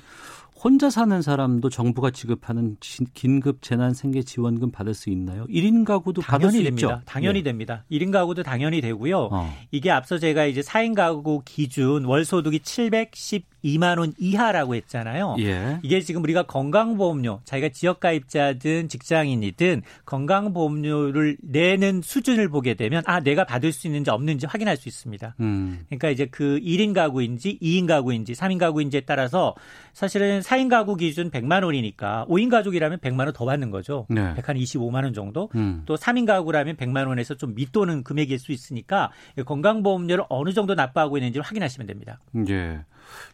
혼자 0.63 0.91
사는 0.91 1.23
사람도 1.23 1.71
정부가 1.71 2.11
지급하는 2.11 2.77
긴급 3.15 3.63
재난 3.63 3.95
생계 3.95 4.21
지원금 4.21 4.69
받을 4.69 4.93
수 4.93 5.09
있나요? 5.09 5.47
1인 5.47 5.85
가구도 5.85 6.21
받을 6.21 6.51
수 6.51 6.63
됩니다. 6.63 6.87
있죠. 6.87 7.01
당연히 7.05 7.39
네. 7.39 7.45
됩니다. 7.45 7.83
1인 7.91 8.11
가구도 8.11 8.43
당연히 8.43 8.79
되고요. 8.79 9.29
어. 9.31 9.51
이게 9.71 9.89
앞서 9.89 10.19
제가 10.19 10.45
이제 10.45 10.61
4인 10.61 10.93
가구 10.93 11.41
기준 11.43 12.05
월 12.05 12.25
소득이 12.25 12.59
712만 12.59 13.97
원 13.97 14.13
이하라고 14.19 14.75
했잖아요. 14.75 15.37
예. 15.39 15.79
이게 15.81 15.99
지금 16.01 16.21
우리가 16.21 16.43
건강보험료, 16.43 17.41
자기가 17.43 17.69
지역 17.69 17.99
가입자든 17.99 18.87
직장인이든 18.87 19.81
건강보험료를 20.05 21.37
내는 21.41 22.03
수준을 22.03 22.49
보게 22.49 22.75
되면 22.75 23.01
아, 23.07 23.19
내가 23.19 23.45
받을 23.45 23.71
수 23.71 23.87
있는지 23.87 24.11
없는지 24.11 24.45
확인할 24.45 24.77
수 24.77 24.87
있습니다. 24.87 25.37
음. 25.39 25.85
그러니까 25.87 26.11
이제 26.11 26.27
그 26.27 26.59
1인 26.59 26.93
가구인지 26.93 27.57
2인 27.59 27.87
가구인지 27.87 28.33
3인 28.33 28.59
가구인지에 28.59 29.01
따라서 29.07 29.55
사실은 29.93 30.41
4인 30.51 30.67
가구 30.69 30.97
기준 30.97 31.31
100만 31.31 31.63
원이니까 31.63 32.25
5인 32.27 32.49
가족이라면 32.49 32.99
100만 32.99 33.19
원 33.21 33.31
더 33.33 33.45
받는 33.45 33.71
거죠. 33.71 34.05
네. 34.09 34.33
125만 34.35 35.05
원 35.05 35.13
정도. 35.13 35.49
음. 35.55 35.83
또 35.85 35.95
3인 35.95 36.25
가구라면 36.25 36.75
100만 36.75 37.07
원에서 37.07 37.35
좀 37.35 37.55
밑도는 37.55 38.03
금액일 38.03 38.37
수 38.37 38.51
있으니까 38.51 39.11
건강보험료를 39.45 40.25
어느 40.27 40.51
정도 40.51 40.75
납부하고 40.75 41.17
있는지를 41.17 41.43
확인하시면 41.43 41.87
됩니다. 41.87 42.19
예. 42.49 42.81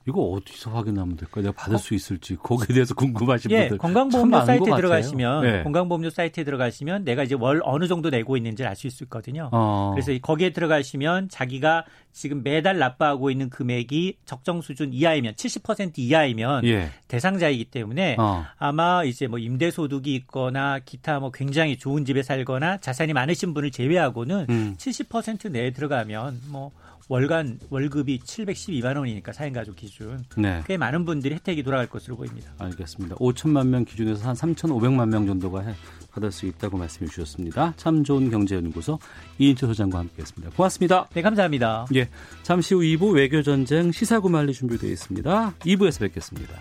이거 0.08 0.22
어디서 0.22 0.72
확인하면 0.72 1.18
될까? 1.18 1.42
내가 1.42 1.54
받을 1.54 1.76
어? 1.76 1.78
수 1.78 1.94
있을지 1.94 2.36
거기에 2.36 2.74
대해서 2.74 2.96
궁금하신 2.96 3.52
예, 3.52 3.60
분들 3.62 3.78
건강보험료 3.78 4.46
사이트에 4.46 4.76
들어가시면 4.76 5.42
네. 5.44 5.64
건강보험료 5.64 6.10
사이트에 6.10 6.44
들어가시면 6.44 7.04
내가 7.04 7.24
이제 7.24 7.36
월 7.36 7.62
어느 7.64 7.88
정도 7.88 8.10
내고 8.10 8.38
있는지 8.38 8.64
알수 8.66 8.88
있거든요. 9.04 9.50
어. 9.52 9.92
그래서 9.94 10.18
거기에 10.22 10.52
들어가시면 10.52 11.30
자기가 11.30 11.86
지금 12.14 12.42
매달 12.42 12.80
납부하고 12.80 13.30
있는 13.30 13.50
금액이 13.50 14.18
적정 14.26 14.62
수준 14.62 14.92
이하이면 14.92 15.36
70% 15.36 16.00
이하이면 16.00 16.66
예. 16.66 16.90
대상자이기 17.08 17.66
때문에 17.66 18.16
어. 18.18 18.46
아마 18.58 19.04
이제 19.04 19.28
뭐 19.28 19.38
임대 19.38 19.70
소득이 19.70 20.16
있거나 20.16 20.80
기타 20.80 21.20
뭐 21.20 21.32
굉장히 21.32 21.78
좋은 21.78 22.06
집에 22.06 22.24
살거나 22.24 22.78
자산이 22.78 23.14
많으신 23.14 23.54
분을 23.54 23.72
제외하고는 23.72 24.48
음. 24.50 24.76
70% 24.78 25.52
내에 25.52 25.72
들어가면 25.72 26.42
뭐 26.48 26.72
월간 27.10 27.60
월급이 27.70 28.20
712만 28.20 28.98
원이니까 28.98 29.32
4인 29.32 29.54
가족 29.54 29.76
기준. 29.76 30.26
네. 30.36 30.62
꽤 30.66 30.78
많은 30.78 31.06
분들이 31.06 31.36
혜택이 31.36 31.64
돌아갈 31.64 31.88
것으로 31.88 32.18
보입니다. 32.18 32.52
알겠습니다. 32.58 33.16
5천만 33.16 33.68
명 33.68 33.86
기준에서 33.86 34.28
한 34.28 34.36
3,500만 34.36 35.10
명 35.10 35.26
정도가 35.26 35.64
받을 36.12 36.32
수 36.32 36.46
있다고 36.46 36.78
말씀해 36.78 37.10
주셨습니다. 37.10 37.74
참 37.78 38.04
좋은 38.04 38.30
경제연구소 38.30 39.00
이인철 39.40 39.70
소장과 39.70 40.00
함께했습니다. 40.00 40.56
고맙습니다. 40.56 41.08
네, 41.14 41.22
감사합니다. 41.22 41.86
예, 41.96 42.10
잠시 42.44 42.74
후 42.74 42.82
2부 42.82 43.16
외교전쟁 43.16 43.92
시사구말리 43.92 44.54
준비되어 44.54 44.90
있습니다. 44.90 45.54
2부에서 45.60 46.00
뵙겠습니다. 46.02 46.54